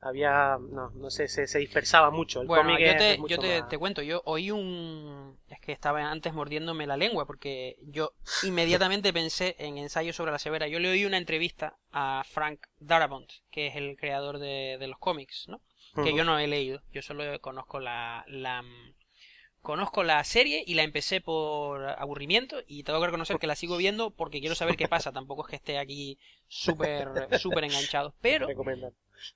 [0.00, 2.40] había, no, no sé, se, se dispersaba mucho.
[2.42, 5.38] El Bueno, cómic yo te, mucho yo te, más- te cuento, yo oí un...
[5.48, 8.12] Es que estaba antes mordiéndome la lengua porque yo
[8.42, 10.66] inmediatamente pensé en Ensayo sobre la Severa.
[10.66, 14.98] Yo le oí una entrevista a Frank Darabont, que es el creador de, de los
[14.98, 15.60] cómics, ¿no?
[16.02, 16.82] que yo no he leído.
[16.90, 18.64] Yo solo conozco la, la
[19.62, 23.76] conozco la serie y la empecé por aburrimiento y tengo que reconocer que la sigo
[23.76, 25.12] viendo porque quiero saber qué pasa.
[25.12, 27.08] Tampoco es que esté aquí súper
[27.38, 28.14] súper enganchado.
[28.20, 28.48] Pero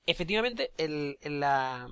[0.05, 1.89] efectivamente el, la,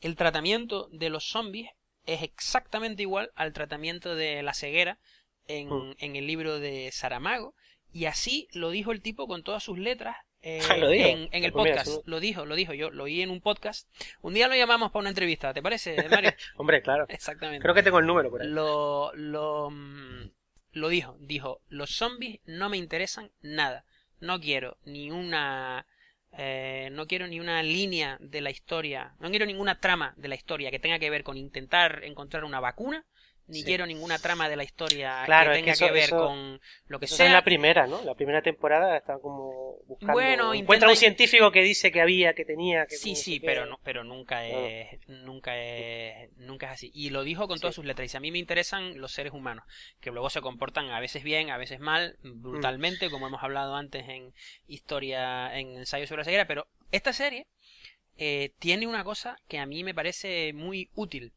[0.00, 1.70] el tratamiento de los zombies
[2.04, 4.98] es exactamente igual al tratamiento de la ceguera
[5.46, 5.94] en, hmm.
[5.98, 7.54] en el libro de Saramago.
[7.92, 10.60] Y así lo dijo el tipo con todas sus letras eh,
[11.32, 12.06] en, el podcast.
[12.06, 12.74] Lo dijo, lo dijo.
[12.74, 13.88] Yo lo oí en un podcast.
[14.22, 16.32] Un día lo llamamos para una entrevista, ¿te parece, Mario?
[16.56, 17.06] Hombre, claro.
[17.08, 17.62] Exactamente.
[17.62, 18.48] Creo que tengo el número por ahí.
[18.48, 20.30] Lo, lo, mm,
[20.72, 21.16] lo dijo.
[21.20, 23.84] Dijo, los zombies no me interesan nada.
[24.20, 25.86] No quiero ni una...
[26.36, 30.34] Eh, no quiero ni una línea de la historia, no quiero ninguna trama de la
[30.34, 33.06] historia que tenga que ver con intentar encontrar una vacuna
[33.48, 37.26] ni quiero ninguna trama de la historia que tenga que, ver con lo que sea.
[37.26, 38.02] es la primera, ¿no?
[38.04, 40.12] La primera temporada está como buscando.
[40.12, 43.80] Bueno, encuentra un científico que dice que había, que tenía, que Sí, sí, pero no,
[43.82, 46.90] pero nunca es, nunca es, nunca es así.
[46.94, 48.12] Y lo dijo con todas sus letras.
[48.12, 49.64] Y a mí me interesan los seres humanos,
[50.00, 53.10] que luego se comportan a veces bien, a veces mal, brutalmente, mm.
[53.10, 54.34] como hemos hablado antes en
[54.66, 56.46] historia, en ensayo sobre la ceguera.
[56.46, 57.46] Pero esta serie
[58.18, 61.32] eh, tiene una cosa que a mí me parece muy útil,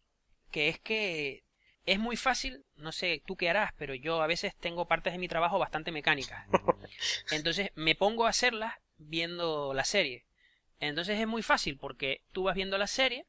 [0.51, 1.43] que es que
[1.85, 5.19] es muy fácil, no sé tú qué harás, pero yo a veces tengo partes de
[5.19, 6.45] mi trabajo bastante mecánicas.
[7.31, 10.25] Entonces me pongo a hacerlas viendo la serie.
[10.79, 13.25] Entonces es muy fácil porque tú vas viendo la serie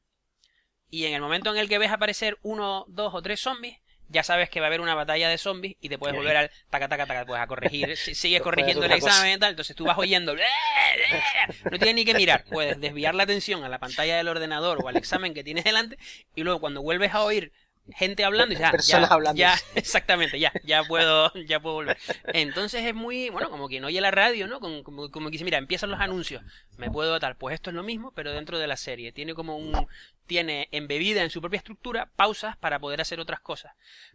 [0.90, 3.78] y en el momento en el que ves aparecer uno, dos o tres zombies,
[4.08, 6.50] ya sabes que va a haber una batalla de zombies y te puedes volver al
[6.68, 9.96] taca taca taca, pues a corregir, sigues corrigiendo el examen y tal, entonces tú vas
[9.96, 10.34] oyendo,
[11.70, 14.88] no tienes ni que mirar, puedes desviar la atención a la pantalla del ordenador o
[14.88, 15.96] al examen que tienes delante
[16.34, 17.52] y luego cuando vuelves a oír
[17.90, 19.38] gente hablando y ya, ya, hablando.
[19.38, 21.98] ya, exactamente, ya, ya puedo, ya puedo volver.
[22.32, 24.60] Entonces es muy, bueno, como quien oye la radio, ¿no?
[24.60, 26.42] Como, como, como que dice, mira, empiezan los anuncios,
[26.76, 29.12] me puedo tal, pues esto es lo mismo, pero dentro de la serie.
[29.12, 29.86] Tiene como un,
[30.26, 33.72] tiene embebida en su propia estructura pausas para poder hacer otras cosas.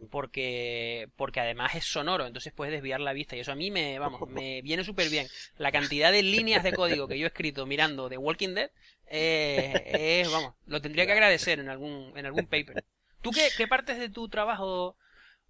[0.09, 3.35] Porque, porque además es sonoro, entonces puedes desviar la vista.
[3.35, 5.27] Y eso a mí me, vamos, me viene súper bien.
[5.57, 8.71] La cantidad de líneas de código que yo he escrito mirando The Walking Dead,
[9.09, 12.83] eh, es, vamos, lo tendría que agradecer en algún, en algún paper.
[13.27, 14.95] ¿Tú qué, partes de tu trabajo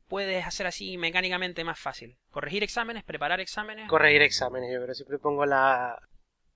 [0.08, 2.18] puedes hacer así mecánicamente más fácil?
[2.32, 3.04] ¿Corregir exámenes?
[3.04, 3.88] ¿Preparar exámenes?
[3.88, 4.96] Corregir exámenes, yo creo.
[4.96, 6.02] Siempre pongo la,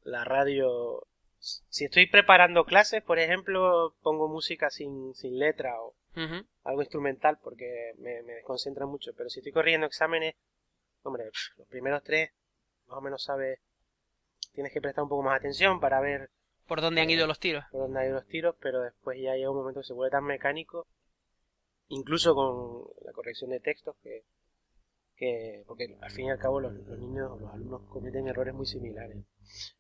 [0.04, 1.04] la radio.
[1.38, 5.94] Si estoy preparando clases, por ejemplo, pongo música sin, sin letra o
[6.64, 9.12] algo instrumental porque me, me, desconcentra mucho.
[9.16, 10.36] Pero si estoy corrigiendo exámenes,
[11.04, 11.26] hombre,
[11.58, 12.32] los primeros tres,
[12.88, 13.60] más o menos sabes,
[14.54, 16.32] tienes que prestar un poco más atención para ver
[16.66, 17.66] por dónde han ido los tiros.
[17.72, 20.12] Por dónde han ido los tiros, pero después ya llega un momento que se vuelve
[20.12, 20.88] tan mecánico
[21.92, 24.24] incluso con la corrección de textos que,
[25.16, 29.18] que porque al fin y al cabo los, niños, los alumnos cometen errores muy similares.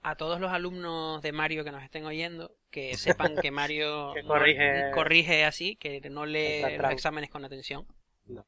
[0.01, 4.91] A todos los alumnos de Mario que nos estén oyendo, que sepan que Mario corrige,
[4.93, 7.88] corrige así, que no lee los exámenes con atención.
[8.26, 8.45] No.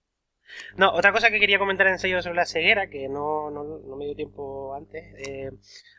[0.75, 3.95] No, otra cosa que quería comentar en serio sobre la ceguera, que no, no, no
[3.95, 5.51] me dio tiempo antes, eh,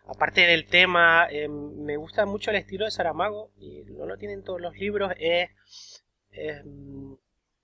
[0.06, 4.42] aparte del tema, eh, me gusta mucho el estilo de Saramago, y no lo tienen
[4.42, 5.50] todos los libros, es,
[6.30, 6.62] es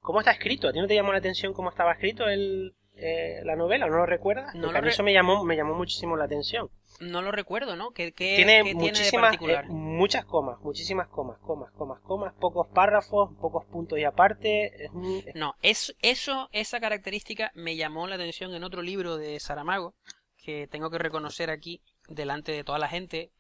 [0.01, 0.69] ¿Cómo está escrito?
[0.69, 3.87] ¿A ti no te llamó la atención cómo estaba escrito el, eh, la novela?
[3.87, 4.55] ¿No lo recuerdas?
[4.55, 6.71] No a mí eso me llamó, me llamó muchísimo la atención.
[7.01, 7.93] No lo recuerdo, ¿no?
[7.93, 13.99] ¿Qué, tiene muchísimas, eh, muchas comas, muchísimas comas, comas, comas, comas, pocos párrafos, pocos puntos
[13.99, 14.91] y aparte.
[15.35, 19.95] No, es, eso, esa característica me llamó la atención en otro libro de Saramago,
[20.37, 23.31] que tengo que reconocer aquí, delante de toda la gente,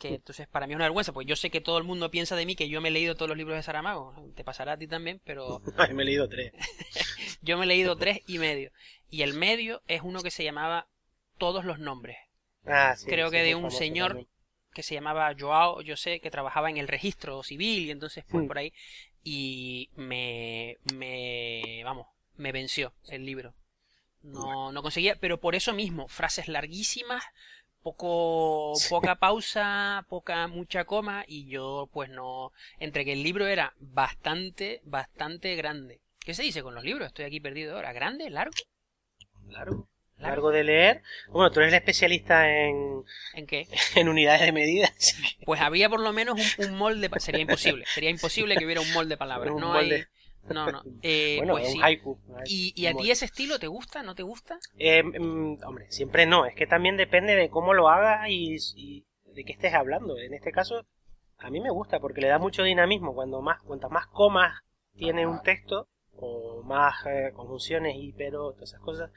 [0.00, 2.34] que entonces para mí es una vergüenza, pues yo sé que todo el mundo piensa
[2.34, 4.76] de mí que yo me he leído todos los libros de Saramago, te pasará a
[4.78, 5.60] ti también, pero...
[5.94, 6.52] me he leído tres.
[7.42, 8.72] yo me he leído tres y medio.
[9.10, 10.88] Y el medio es uno que se llamaba
[11.36, 12.16] Todos los Nombres.
[12.64, 14.26] Ah, sí, Creo que de un señor
[14.72, 18.42] que se llamaba Joao, yo sé, que trabajaba en el registro civil y entonces fue
[18.42, 18.48] hmm.
[18.48, 18.72] por ahí
[19.22, 23.54] y me, me, vamos, me venció el libro.
[24.22, 27.24] No, no conseguía, pero por eso mismo, frases larguísimas,
[27.82, 33.74] poco poca pausa, poca mucha coma y yo pues no entre que el libro era
[33.78, 36.00] bastante bastante grande.
[36.20, 37.08] ¿Qué se dice con los libros?
[37.08, 37.92] Estoy aquí perdido ahora.
[37.92, 38.28] ¿Grande?
[38.28, 38.52] ¿Largo?
[39.48, 39.88] Largo.
[40.18, 41.02] Largo de leer.
[41.28, 43.04] Bueno, tú eres el especialista en...
[43.34, 43.66] ¿En qué?
[43.96, 44.92] En unidades de medida.
[45.46, 47.08] Pues había por lo menos un, molde...
[47.18, 47.86] Sería imposible.
[47.86, 49.54] Sería imposible que hubiera un molde de palabras.
[49.58, 50.04] no hay...
[50.48, 50.82] No, no.
[51.02, 52.18] Eh, bueno, pues un haiku.
[52.46, 54.02] ¿Y, a ti ese estilo te gusta?
[54.02, 54.58] ¿No te gusta?
[54.78, 56.46] Eh, mm, hombre, siempre no.
[56.46, 60.18] Es que también depende de cómo lo hagas y, de qué estés hablando.
[60.18, 60.86] En este caso,
[61.38, 63.14] a mí me gusta porque le da mucho dinamismo.
[63.14, 64.62] Cuando más, cuantas más comas
[64.96, 69.10] tiene un texto, o más eh, conjunciones y pero, todas esas cosas,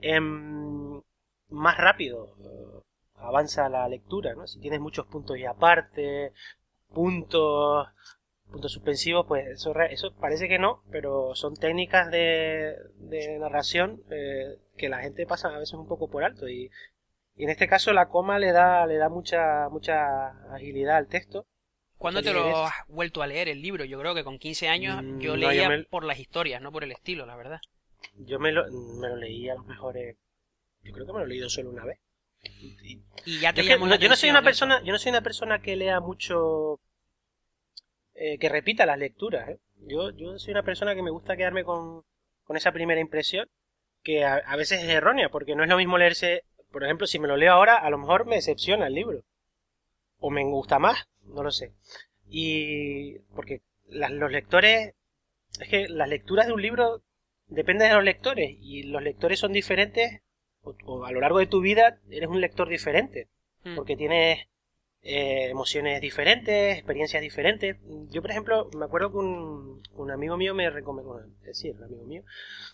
[0.00, 1.00] em,
[1.48, 2.36] más rápido
[3.20, 4.46] avanza la lectura, ¿no?
[4.46, 6.32] Si tienes muchos puntos y aparte,
[6.92, 7.88] puntos
[8.50, 14.56] puntos suspensivos, pues eso, eso parece que no, pero son técnicas de, de narración eh,
[14.76, 16.70] que la gente pasa a veces un poco por alto y,
[17.36, 21.46] y, en este caso la coma le da le da mucha mucha agilidad al texto.
[21.98, 23.84] ¿Cuándo te lo has vuelto a leer el libro?
[23.84, 26.92] Yo creo que con 15 años mm, yo leía por las historias, no por el
[26.92, 27.60] estilo, la verdad.
[28.14, 29.96] Yo me lo, me lo leí a lo mejor,
[30.82, 31.98] yo creo que me lo he leído solo una vez.
[32.40, 35.74] Y, ya te yo, yo no soy una persona, yo no soy una persona que
[35.74, 36.80] lea mucho
[38.20, 39.48] eh, que repita las lecturas.
[39.48, 39.58] ¿eh?
[39.86, 42.02] Yo, yo soy una persona que me gusta quedarme con,
[42.42, 43.48] con esa primera impresión,
[44.02, 46.42] que a, veces es errónea, porque no es lo mismo leerse,
[46.72, 49.22] por ejemplo, si me lo leo ahora, a lo mejor me decepciona el libro.
[50.18, 51.72] O me gusta más, no lo sé.
[52.28, 54.94] Y porque los lectores,
[55.60, 57.02] es que las lecturas de un libro
[57.46, 60.22] dependen de los lectores, y los lectores son diferentes,
[60.62, 63.28] o, a lo largo de tu vida eres un lector diferente,
[63.62, 63.76] mm.
[63.76, 64.48] porque tienes
[65.02, 67.76] eh, emociones diferentes, experiencias diferentes.
[68.10, 72.04] Yo, por ejemplo, me acuerdo que un, un amigo mío me recomendó, decir, un amigo
[72.04, 72.22] mío.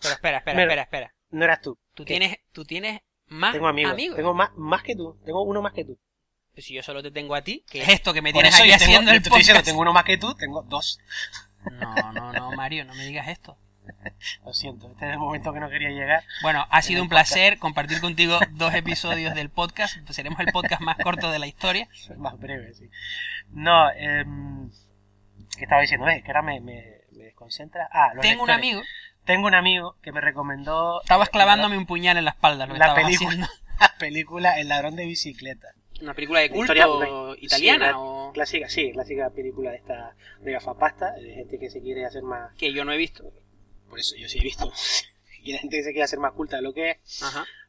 [0.01, 1.15] Pero espera, espera, espera, espera.
[1.29, 1.77] No eras tú.
[1.93, 4.15] Tú tienes, tú tienes más tengo amigos.
[4.15, 5.19] Tengo más, más que tú.
[5.25, 5.99] Tengo uno más que tú.
[6.53, 8.71] Pues si yo solo te tengo a ti, ¿qué es esto que me tienes ahí
[8.71, 9.39] haciendo el podcast?
[9.39, 10.99] Diciendo, tengo uno más que tú, tengo dos.
[11.69, 13.57] No, no, no, Mario, no me digas esto.
[14.45, 16.23] Lo siento, este es el momento que no quería llegar.
[16.41, 19.97] Bueno, ha sido un placer compartir contigo dos episodios del podcast.
[20.09, 21.87] Seremos el podcast más corto de la historia.
[22.17, 22.89] Más breve, sí.
[23.49, 24.25] No, eh,
[25.57, 26.05] ¿qué estaba diciendo?
[26.05, 26.23] ¿Ves?
[26.23, 27.89] Que ahora me, me, desconcentra.
[27.91, 28.81] Ah, los Tengo un amigo.
[29.25, 31.01] Tengo un amigo que me recomendó.
[31.01, 35.69] Estabas clavándome un puñal en la espalda, la película, La película El ladrón de bicicleta.
[36.01, 37.97] ¿Una película de culto italiana?
[37.97, 38.31] o...
[38.33, 42.53] Clásica, sí, clásica película de esta de gafapasta, de gente que se quiere hacer más.
[42.55, 43.31] Que yo no he visto
[43.95, 44.69] por eso yo sí he visto.
[45.41, 47.23] y la gente se quiere hacer más culta de lo que es.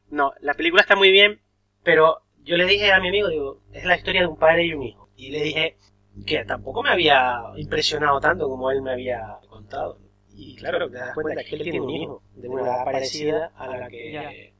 [0.09, 1.41] No, la película está muy bien,
[1.83, 4.73] pero yo le dije a mi amigo, digo, es la historia de un padre y
[4.73, 5.09] un hijo.
[5.15, 5.77] Y le dije
[6.25, 9.99] que tampoco me había impresionado tanto como él me había contado.
[10.33, 13.67] Y claro, te das cuenta que él tiene un hijo de una edad parecida a
[13.67, 14.53] la que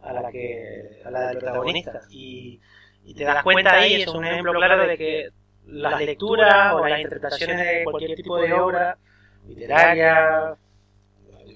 [0.00, 2.00] a la que a la del protagonista.
[2.08, 2.58] Y,
[3.04, 5.28] y te das cuenta ahí, es un ejemplo claro de que
[5.66, 8.98] las lecturas o las interpretaciones de cualquier tipo de obra
[9.46, 10.56] literaria,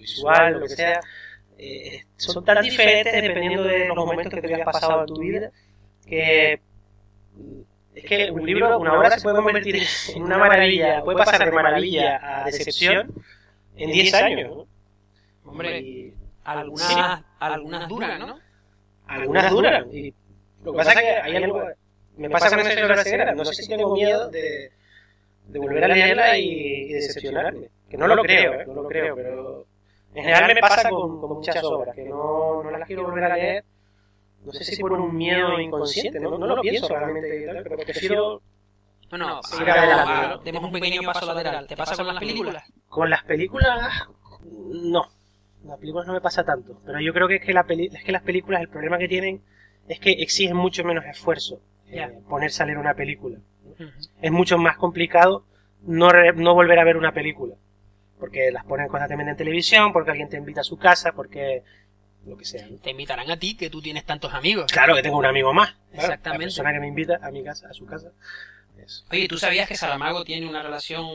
[0.06, 1.00] visual, lo que sea,
[1.58, 5.50] eh, son tan diferentes dependiendo de los momentos que te hayas pasado en tu vida,
[6.06, 6.60] que
[7.94, 9.82] es que un libro, una obra se puede convertir
[10.14, 13.12] en una maravilla, puede pasar de maravilla a decepción
[13.76, 14.66] en 10 años.
[15.44, 16.12] Hombre,
[16.44, 18.38] algunas, algunas duran, ¿no?
[19.06, 19.86] Algunas duran.
[19.92, 20.12] Y
[20.62, 21.62] lo que pasa es que hay algo,
[22.16, 24.72] me pasa con esa ceguera, no sé si tengo miedo de,
[25.46, 27.70] de volver a leerla y, y decepcionarme.
[27.88, 28.64] Que no lo creo, ¿eh?
[28.66, 29.66] no lo creo, pero
[30.16, 33.36] en general me pasa con, con muchas obras, que no, no, las quiero volver a
[33.36, 33.64] leer.
[34.44, 38.42] No sé si por un miedo inconsciente, no, no lo pienso realmente, pero prefiero
[39.10, 40.50] bueno, seguir adelante.
[40.50, 41.66] Demos un pequeño paso lateral.
[41.66, 42.64] ¿Te pasa con las películas?
[42.88, 44.08] Con las películas,
[44.42, 45.04] no.
[45.64, 46.80] Las películas no me pasa tanto.
[46.86, 49.08] Pero yo creo que es que, la peli es que las películas, el problema que
[49.08, 49.42] tienen
[49.86, 53.38] es que exigen mucho menos esfuerzo eh, ponerse a leer una película.
[54.22, 55.44] Es mucho más complicado
[55.82, 57.54] no, no volver a ver una película
[58.18, 61.62] porque las ponen constantemente en televisión, porque alguien te invita a su casa, porque
[62.26, 62.66] lo que sea.
[62.82, 64.72] Te invitarán a ti, que tú tienes tantos amigos.
[64.72, 65.74] Claro que tengo un amigo más.
[65.92, 66.28] Exactamente.
[66.28, 68.10] La persona que me invita a mi casa, a su casa.
[69.10, 71.06] Oye, ¿tú sabías que Saramago tiene una relación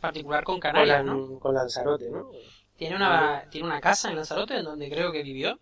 [0.00, 2.30] particular con Canarias, con, con Lanzarote, ¿no?
[2.76, 5.58] Tiene una, tiene una casa en Lanzarote en donde creo que vivió.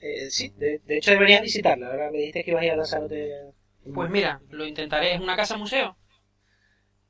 [0.00, 1.88] Eh, sí, de, hecho deberías visitarla.
[1.88, 3.52] Ahora me dijiste que ibas a ir a Lanzarote.
[3.94, 5.14] Pues mira, lo intentaré.
[5.14, 5.96] ¿Es una casa museo?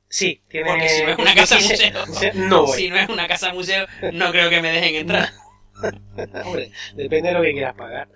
[0.09, 0.71] Sí, tiene...
[0.71, 4.31] Porque si no es una casa museo, no si no es una casa museo, no
[4.31, 5.29] creo que me dejen entrar.
[6.45, 8.09] Hombre, depende de lo que quieras pagar.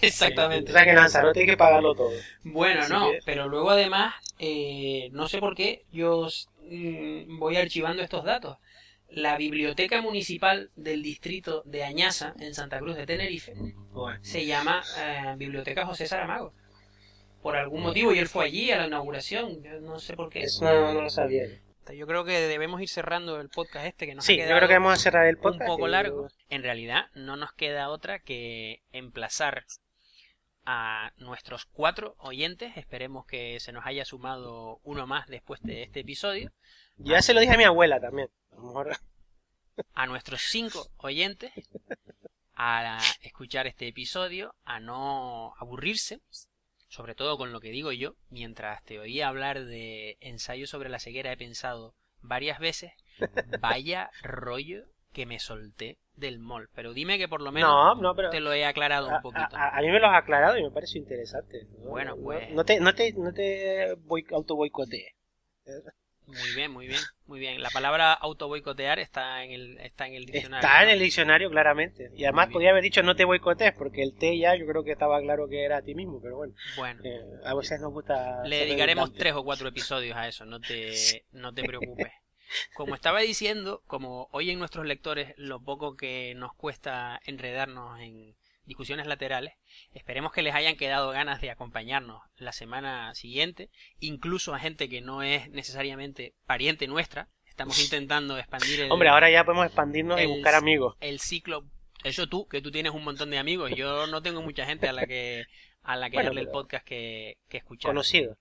[0.00, 0.70] Exactamente.
[0.70, 2.12] O sea que en Lanzarote hay que pagarlo todo.
[2.44, 6.28] Bueno, no, pero luego además, eh, no sé por qué, yo
[6.62, 8.58] mm, voy archivando estos datos.
[9.08, 13.52] La biblioteca municipal del distrito de Añaza, en Santa Cruz de Tenerife,
[14.22, 16.54] se llama eh, Biblioteca José Saramago
[17.42, 19.62] por algún motivo y él fue allí a la inauguración.
[19.62, 20.44] Yo no sé por qué.
[20.44, 21.46] Eso no, lo sabía.
[21.92, 24.74] Yo creo que debemos ir cerrando el podcast este que nos sí, yo creo que
[24.74, 25.62] vamos a cerrar el podcast.
[25.62, 26.28] Un poco largo.
[26.48, 29.64] En realidad, no nos queda otra que emplazar
[30.64, 32.76] a nuestros cuatro oyentes.
[32.76, 36.52] Esperemos que se nos haya sumado uno más después de este episodio.
[36.98, 38.28] Ya se lo dije a mi abuela también.
[38.52, 38.96] A, lo mejor...
[39.94, 41.52] a nuestros cinco oyentes
[42.54, 46.20] a escuchar este episodio, a no aburrirse
[46.92, 50.98] sobre todo con lo que digo yo, mientras te oía hablar de ensayo sobre la
[50.98, 52.92] ceguera he pensado varias veces,
[53.62, 54.84] vaya rollo
[55.14, 56.68] que me solté del mall.
[56.74, 57.98] Pero dime que por lo menos
[58.30, 59.56] te lo he aclarado un poquito.
[59.56, 61.66] A, mí me lo has aclarado y me parece interesante.
[61.78, 62.50] Bueno, pues...
[62.50, 63.96] No, te, no te, no te
[64.30, 65.14] auto boicotees.
[66.26, 67.00] Muy bien, muy bien,
[67.32, 67.62] muy bien.
[67.62, 70.68] La palabra auto boicotear está en el, está en el diccionario.
[70.68, 72.10] Está en el diccionario claramente.
[72.14, 74.92] Y además podía haber dicho no te boicotees, porque el T ya yo creo que
[74.92, 76.52] estaba claro que era a ti mismo, pero bueno.
[76.76, 77.00] Bueno.
[77.02, 78.44] Eh, a veces nos gusta...
[78.44, 80.92] Le dedicaremos tres o cuatro episodios a eso, no te,
[81.32, 82.12] no te preocupes.
[82.74, 88.34] Como estaba diciendo, como hoy en nuestros lectores lo poco que nos cuesta enredarnos en
[88.64, 89.54] discusiones laterales,
[89.92, 95.00] esperemos que les hayan quedado ganas de acompañarnos la semana siguiente, incluso a gente que
[95.00, 97.28] no es necesariamente pariente nuestra.
[97.46, 98.92] Estamos intentando expandir el...
[98.92, 100.96] Hombre, ahora ya podemos expandirnos y buscar amigos.
[101.00, 101.64] El ciclo...
[102.02, 103.70] Eso tú, que tú tienes un montón de amigos.
[103.76, 105.44] Yo no tengo mucha gente a la que
[105.82, 107.90] a la que darle el podcast que, que escuchar.
[107.90, 108.36] Conocido.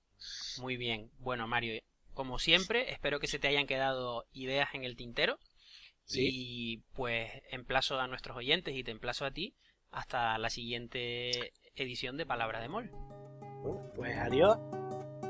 [0.57, 1.11] Muy bien.
[1.19, 1.80] Bueno, Mario,
[2.13, 5.38] como siempre, espero que se te hayan quedado ideas en el tintero.
[6.13, 9.53] Y pues emplazo a nuestros oyentes y te emplazo a ti
[9.92, 12.92] hasta la siguiente edición de Palabra de Mol.
[13.96, 14.58] pues adiós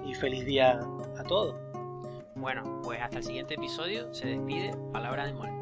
[0.06, 0.80] y feliz día
[1.18, 1.56] a todos.
[2.36, 5.61] Bueno, pues hasta el siguiente episodio se despide Palabra de Mol.